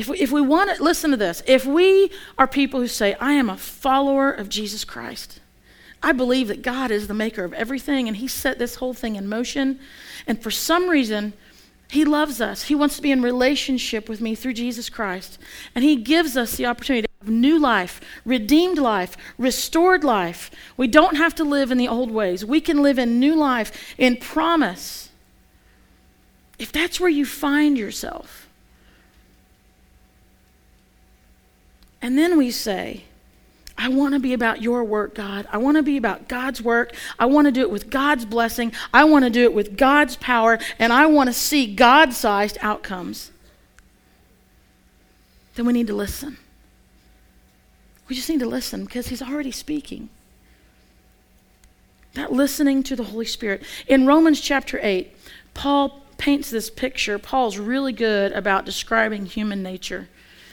If 0.00 0.08
we, 0.08 0.18
if 0.18 0.32
we 0.32 0.40
want 0.40 0.74
to, 0.74 0.82
listen 0.82 1.10
to 1.10 1.16
this. 1.18 1.42
If 1.46 1.66
we 1.66 2.10
are 2.38 2.46
people 2.46 2.80
who 2.80 2.86
say, 2.86 3.12
I 3.20 3.34
am 3.34 3.50
a 3.50 3.58
follower 3.58 4.32
of 4.32 4.48
Jesus 4.48 4.82
Christ, 4.82 5.40
I 6.02 6.12
believe 6.12 6.48
that 6.48 6.62
God 6.62 6.90
is 6.90 7.06
the 7.06 7.12
maker 7.12 7.44
of 7.44 7.52
everything 7.52 8.08
and 8.08 8.16
He 8.16 8.26
set 8.26 8.58
this 8.58 8.76
whole 8.76 8.94
thing 8.94 9.16
in 9.16 9.28
motion. 9.28 9.78
And 10.26 10.42
for 10.42 10.50
some 10.50 10.88
reason, 10.88 11.34
He 11.90 12.06
loves 12.06 12.40
us. 12.40 12.62
He 12.62 12.74
wants 12.74 12.96
to 12.96 13.02
be 13.02 13.10
in 13.10 13.20
relationship 13.20 14.08
with 14.08 14.22
me 14.22 14.34
through 14.34 14.54
Jesus 14.54 14.88
Christ. 14.88 15.38
And 15.74 15.84
He 15.84 15.96
gives 15.96 16.34
us 16.34 16.56
the 16.56 16.64
opportunity 16.64 17.06
to 17.06 17.12
have 17.20 17.28
new 17.28 17.58
life, 17.58 18.00
redeemed 18.24 18.78
life, 18.78 19.18
restored 19.36 20.02
life. 20.02 20.50
We 20.78 20.88
don't 20.88 21.18
have 21.18 21.34
to 21.34 21.44
live 21.44 21.70
in 21.70 21.76
the 21.76 21.88
old 21.88 22.10
ways, 22.10 22.42
we 22.42 22.62
can 22.62 22.80
live 22.80 22.98
in 22.98 23.20
new 23.20 23.36
life, 23.36 23.70
in 23.98 24.16
promise. 24.16 25.10
If 26.58 26.72
that's 26.72 26.98
where 26.98 27.10
you 27.10 27.26
find 27.26 27.76
yourself, 27.76 28.39
And 32.02 32.16
then 32.16 32.38
we 32.38 32.50
say, 32.50 33.04
I 33.76 33.88
want 33.88 34.12
to 34.12 34.20
be 34.20 34.34
about 34.34 34.60
your 34.60 34.84
work, 34.84 35.14
God. 35.14 35.48
I 35.50 35.56
want 35.56 35.78
to 35.78 35.82
be 35.82 35.96
about 35.96 36.28
God's 36.28 36.60
work. 36.60 36.94
I 37.18 37.24
want 37.24 37.46
to 37.46 37.50
do 37.50 37.62
it 37.62 37.70
with 37.70 37.88
God's 37.88 38.26
blessing. 38.26 38.72
I 38.92 39.04
want 39.04 39.24
to 39.24 39.30
do 39.30 39.44
it 39.44 39.54
with 39.54 39.78
God's 39.78 40.16
power. 40.16 40.58
And 40.78 40.92
I 40.92 41.06
want 41.06 41.28
to 41.28 41.32
see 41.32 41.74
God 41.74 42.12
sized 42.12 42.58
outcomes. 42.60 43.30
Then 45.54 45.64
we 45.64 45.72
need 45.72 45.86
to 45.86 45.94
listen. 45.94 46.36
We 48.06 48.16
just 48.16 48.28
need 48.28 48.40
to 48.40 48.46
listen 48.46 48.84
because 48.84 49.08
He's 49.08 49.22
already 49.22 49.52
speaking. 49.52 50.10
That 52.14 52.32
listening 52.32 52.82
to 52.82 52.96
the 52.96 53.04
Holy 53.04 53.24
Spirit. 53.24 53.62
In 53.86 54.06
Romans 54.06 54.42
chapter 54.42 54.78
8, 54.82 55.16
Paul 55.54 56.02
paints 56.18 56.50
this 56.50 56.68
picture. 56.68 57.18
Paul's 57.18 57.56
really 57.56 57.92
good 57.92 58.32
about 58.32 58.66
describing 58.66 59.24
human 59.24 59.62
nature 59.62 60.08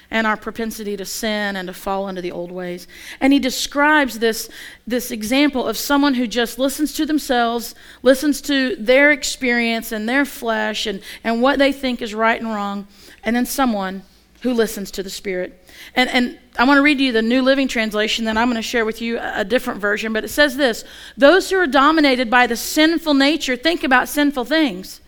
and 0.10 0.26
our 0.26 0.38
propensity 0.38 0.96
to 0.98 1.06
sin 1.06 1.56
and 1.56 1.68
to 1.68 1.74
fall 1.74 2.08
into 2.08 2.22
the 2.22 2.32
old 2.32 2.52
ways. 2.52 2.88
And 3.20 3.34
he 3.34 3.40
describes 3.40 4.20
this, 4.20 4.50
this 4.86 5.12
example 5.12 5.68
of 5.68 5.78
someone 5.78 6.14
who 6.14 6.28
just 6.28 6.58
listens 6.58 6.94
to 6.94 7.06
themselves, 7.06 7.76
listens 8.04 8.42
to 8.42 8.76
their 8.78 9.12
experience 9.12 9.92
and 9.92 10.08
their 10.08 10.26
flesh 10.26 10.86
and, 10.86 11.02
and 11.24 11.42
what 11.42 11.60
they 11.60 11.72
think 11.72 12.02
is 12.02 12.14
right 12.14 12.40
and 12.40 12.50
wrong, 12.50 12.88
and 13.24 13.36
then 13.36 13.46
someone 13.46 14.04
who 14.42 14.54
listens 14.54 14.92
to 14.92 15.04
the 15.04 15.10
Spirit. 15.10 15.66
And, 15.96 16.10
and 16.10 16.40
I 16.58 16.64
want 16.64 16.78
to 16.78 16.84
read 16.84 17.00
you 17.00 17.12
the 17.12 17.22
New 17.22 17.42
Living 17.42 17.68
Translation, 17.68 18.24
then 18.24 18.38
I'm 18.38 18.48
going 18.48 18.56
to 18.56 18.62
share 18.62 18.86
with 18.86 19.02
you 19.02 19.18
a, 19.18 19.42
a 19.42 19.46
different 19.46 19.82
version, 19.82 20.14
but 20.14 20.24
it 20.24 20.30
says 20.30 20.56
this 20.56 20.86
Those 21.18 21.50
who 21.50 21.58
are 21.58 21.68
dominated 21.68 22.30
by 22.30 22.48
the 22.48 22.56
sinful 22.56 23.16
nature 23.16 23.56
think 23.56 23.84
about 23.84 24.08
sinful 24.08 24.46
things 24.46 25.02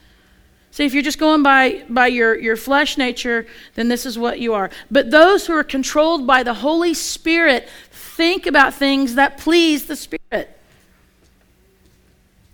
See, 0.71 0.85
if 0.85 0.93
you're 0.93 1.03
just 1.03 1.19
going 1.19 1.43
by, 1.43 1.83
by 1.89 2.07
your, 2.07 2.39
your 2.39 2.55
flesh 2.55 2.97
nature, 2.97 3.47
then 3.75 3.87
this 3.87 4.05
is 4.05 4.19
what 4.19 4.39
you 4.39 4.53
are. 4.53 4.69
But 4.91 5.11
those 5.11 5.47
who 5.47 5.53
are 5.53 5.63
controlled 5.63 6.27
by 6.27 6.43
the 6.43 6.53
Holy 6.53 6.93
Spirit 6.93 7.67
think 7.91 8.45
about 8.45 8.73
things 8.73 9.15
that 9.15 9.37
please 9.37 9.85
the 9.87 9.95
Spirit. 9.95 10.57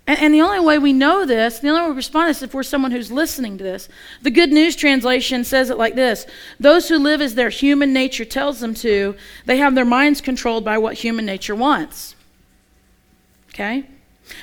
And, 0.07 0.19
and 0.19 0.33
the 0.33 0.41
only 0.41 0.59
way 0.59 0.77
we 0.77 0.93
know 0.93 1.25
this, 1.25 1.59
the 1.59 1.69
only 1.69 1.81
way 1.81 1.89
we 1.89 1.95
respond 1.95 2.29
is 2.29 2.41
if 2.41 2.53
we're 2.53 2.63
someone 2.63 2.91
who's 2.91 3.11
listening 3.11 3.57
to 3.57 3.63
this. 3.63 3.89
The 4.21 4.31
Good 4.31 4.51
News 4.51 4.75
Translation 4.75 5.43
says 5.43 5.69
it 5.69 5.77
like 5.77 5.95
this 5.95 6.25
Those 6.59 6.87
who 6.87 6.97
live 6.97 7.21
as 7.21 7.35
their 7.35 7.49
human 7.49 7.91
nature 7.91 8.25
tells 8.25 8.59
them 8.59 8.73
to, 8.75 9.15
they 9.45 9.57
have 9.57 9.75
their 9.75 9.85
minds 9.85 10.21
controlled 10.21 10.63
by 10.63 10.77
what 10.77 10.95
human 10.95 11.25
nature 11.25 11.55
wants. 11.55 12.15
Okay? 13.49 13.85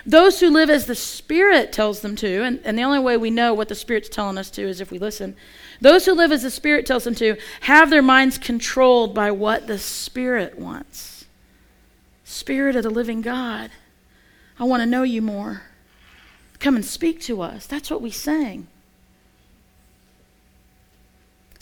Those 0.06 0.40
who 0.40 0.50
live 0.50 0.70
as 0.70 0.86
the 0.86 0.94
Spirit 0.94 1.72
tells 1.72 2.00
them 2.00 2.16
to, 2.16 2.42
and, 2.42 2.60
and 2.64 2.78
the 2.78 2.82
only 2.82 2.98
way 2.98 3.16
we 3.16 3.30
know 3.30 3.52
what 3.54 3.68
the 3.68 3.74
Spirit's 3.74 4.08
telling 4.08 4.38
us 4.38 4.50
to 4.52 4.62
is 4.62 4.80
if 4.80 4.90
we 4.90 4.98
listen. 4.98 5.36
Those 5.80 6.06
who 6.06 6.12
live 6.12 6.32
as 6.32 6.42
the 6.42 6.50
Spirit 6.50 6.86
tells 6.86 7.04
them 7.04 7.14
to 7.16 7.36
have 7.62 7.90
their 7.90 8.02
minds 8.02 8.38
controlled 8.38 9.14
by 9.14 9.30
what 9.30 9.66
the 9.66 9.78
Spirit 9.78 10.58
wants. 10.58 11.24
Spirit 12.24 12.76
of 12.76 12.82
the 12.82 12.90
living 12.90 13.20
God, 13.20 13.70
I 14.58 14.64
want 14.64 14.82
to 14.82 14.86
know 14.86 15.02
you 15.02 15.20
more. 15.20 15.62
Come 16.60 16.76
and 16.76 16.84
speak 16.84 17.20
to 17.22 17.42
us. 17.42 17.66
That's 17.66 17.90
what 17.90 18.00
we 18.00 18.10
sang. 18.10 18.68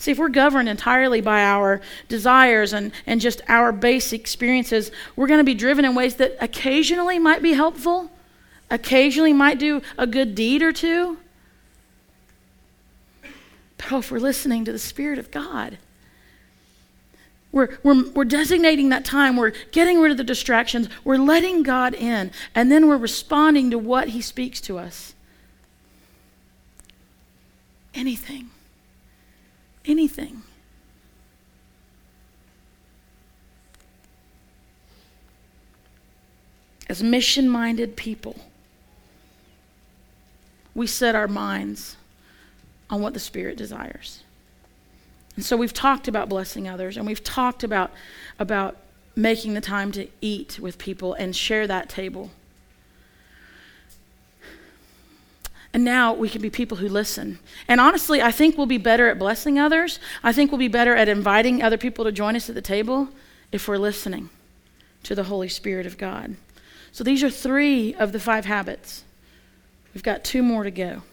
See, 0.01 0.09
if 0.09 0.17
we're 0.17 0.29
governed 0.29 0.67
entirely 0.67 1.21
by 1.21 1.43
our 1.43 1.79
desires 2.07 2.73
and, 2.73 2.91
and 3.05 3.21
just 3.21 3.39
our 3.47 3.71
base 3.71 4.13
experiences, 4.13 4.89
we're 5.15 5.27
going 5.27 5.37
to 5.37 5.43
be 5.43 5.53
driven 5.53 5.85
in 5.85 5.93
ways 5.93 6.15
that 6.15 6.35
occasionally 6.41 7.19
might 7.19 7.43
be 7.43 7.53
helpful, 7.53 8.09
occasionally 8.71 9.31
might 9.31 9.59
do 9.59 9.83
a 9.99 10.07
good 10.07 10.33
deed 10.33 10.63
or 10.63 10.73
two. 10.73 11.19
But 13.77 13.91
oh, 13.91 13.99
if 13.99 14.09
we're 14.09 14.17
listening 14.17 14.65
to 14.65 14.71
the 14.71 14.79
Spirit 14.79 15.19
of 15.19 15.29
God, 15.29 15.77
we're, 17.51 17.77
we're, 17.83 18.09
we're 18.09 18.25
designating 18.25 18.89
that 18.89 19.05
time. 19.05 19.37
We're 19.37 19.53
getting 19.71 20.01
rid 20.01 20.11
of 20.11 20.17
the 20.17 20.23
distractions. 20.23 20.89
We're 21.03 21.17
letting 21.17 21.61
God 21.61 21.93
in. 21.93 22.31
And 22.55 22.71
then 22.71 22.87
we're 22.87 22.97
responding 22.97 23.69
to 23.69 23.77
what 23.77 24.07
He 24.07 24.21
speaks 24.21 24.59
to 24.61 24.79
us. 24.79 25.13
Anything 27.93 28.49
anything. 29.85 30.43
As 36.89 37.01
mission 37.01 37.49
minded 37.49 37.95
people, 37.95 38.35
we 40.75 40.87
set 40.87 41.15
our 41.15 41.27
minds 41.27 41.95
on 42.89 43.01
what 43.01 43.13
the 43.13 43.19
Spirit 43.19 43.57
desires. 43.57 44.23
And 45.35 45.45
so 45.45 45.55
we've 45.55 45.73
talked 45.73 46.07
about 46.07 46.27
blessing 46.27 46.67
others, 46.67 46.97
and 46.97 47.07
we've 47.07 47.23
talked 47.23 47.63
about, 47.63 47.91
about 48.37 48.77
making 49.15 49.53
the 49.53 49.61
time 49.61 49.91
to 49.93 50.07
eat 50.19 50.59
with 50.59 50.77
people 50.77 51.13
and 51.13 51.35
share 51.35 51.65
that 51.67 51.87
table. 51.87 52.31
And 55.73 55.85
now 55.85 56.13
we 56.13 56.27
can 56.27 56.41
be 56.41 56.49
people 56.49 56.77
who 56.77 56.89
listen. 56.89 57.39
And 57.67 57.79
honestly, 57.79 58.21
I 58.21 58.31
think 58.31 58.57
we'll 58.57 58.67
be 58.67 58.77
better 58.77 59.07
at 59.07 59.17
blessing 59.17 59.57
others. 59.57 59.99
I 60.21 60.33
think 60.33 60.51
we'll 60.51 60.59
be 60.59 60.67
better 60.67 60.95
at 60.95 61.07
inviting 61.07 61.63
other 61.63 61.77
people 61.77 62.03
to 62.05 62.11
join 62.11 62.35
us 62.35 62.49
at 62.49 62.55
the 62.55 62.61
table 62.61 63.09
if 63.51 63.67
we're 63.67 63.77
listening 63.77 64.29
to 65.03 65.15
the 65.15 65.23
Holy 65.23 65.47
Spirit 65.47 65.85
of 65.85 65.97
God. 65.97 66.35
So 66.91 67.03
these 67.03 67.23
are 67.23 67.29
three 67.29 67.93
of 67.93 68.11
the 68.11 68.19
five 68.19 68.45
habits. 68.45 69.03
We've 69.93 70.03
got 70.03 70.23
two 70.23 70.43
more 70.43 70.63
to 70.63 70.71
go. 70.71 71.03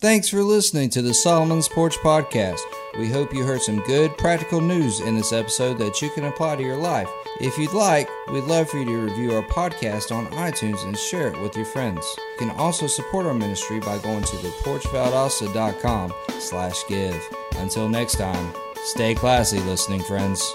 Thanks 0.00 0.28
for 0.28 0.44
listening 0.44 0.90
to 0.90 1.02
the 1.02 1.12
Solomon's 1.12 1.68
Porch 1.68 1.96
Podcast. 1.98 2.60
We 2.96 3.08
hope 3.08 3.34
you 3.34 3.42
heard 3.42 3.62
some 3.62 3.80
good 3.80 4.16
practical 4.16 4.60
news 4.60 5.00
in 5.00 5.16
this 5.16 5.32
episode 5.32 5.78
that 5.78 6.00
you 6.00 6.10
can 6.10 6.24
apply 6.24 6.54
to 6.54 6.62
your 6.62 6.76
life. 6.76 7.08
If 7.40 7.56
you'd 7.56 7.72
like, 7.72 8.08
we'd 8.32 8.44
love 8.44 8.68
for 8.68 8.78
you 8.78 8.84
to 8.84 8.98
review 8.98 9.32
our 9.34 9.42
podcast 9.42 10.14
on 10.14 10.26
iTunes 10.32 10.84
and 10.84 10.98
share 10.98 11.28
it 11.28 11.40
with 11.40 11.54
your 11.56 11.66
friends. 11.66 12.04
You 12.16 12.48
can 12.48 12.56
also 12.56 12.86
support 12.86 13.26
our 13.26 13.34
ministry 13.34 13.78
by 13.80 13.98
going 13.98 14.22
to 14.22 14.36
theporchvaldosta.com 14.36 16.12
slash 16.40 16.86
give. 16.88 17.20
Until 17.56 17.88
next 17.88 18.16
time, 18.16 18.52
stay 18.76 19.14
classy, 19.14 19.60
listening 19.60 20.02
friends. 20.02 20.54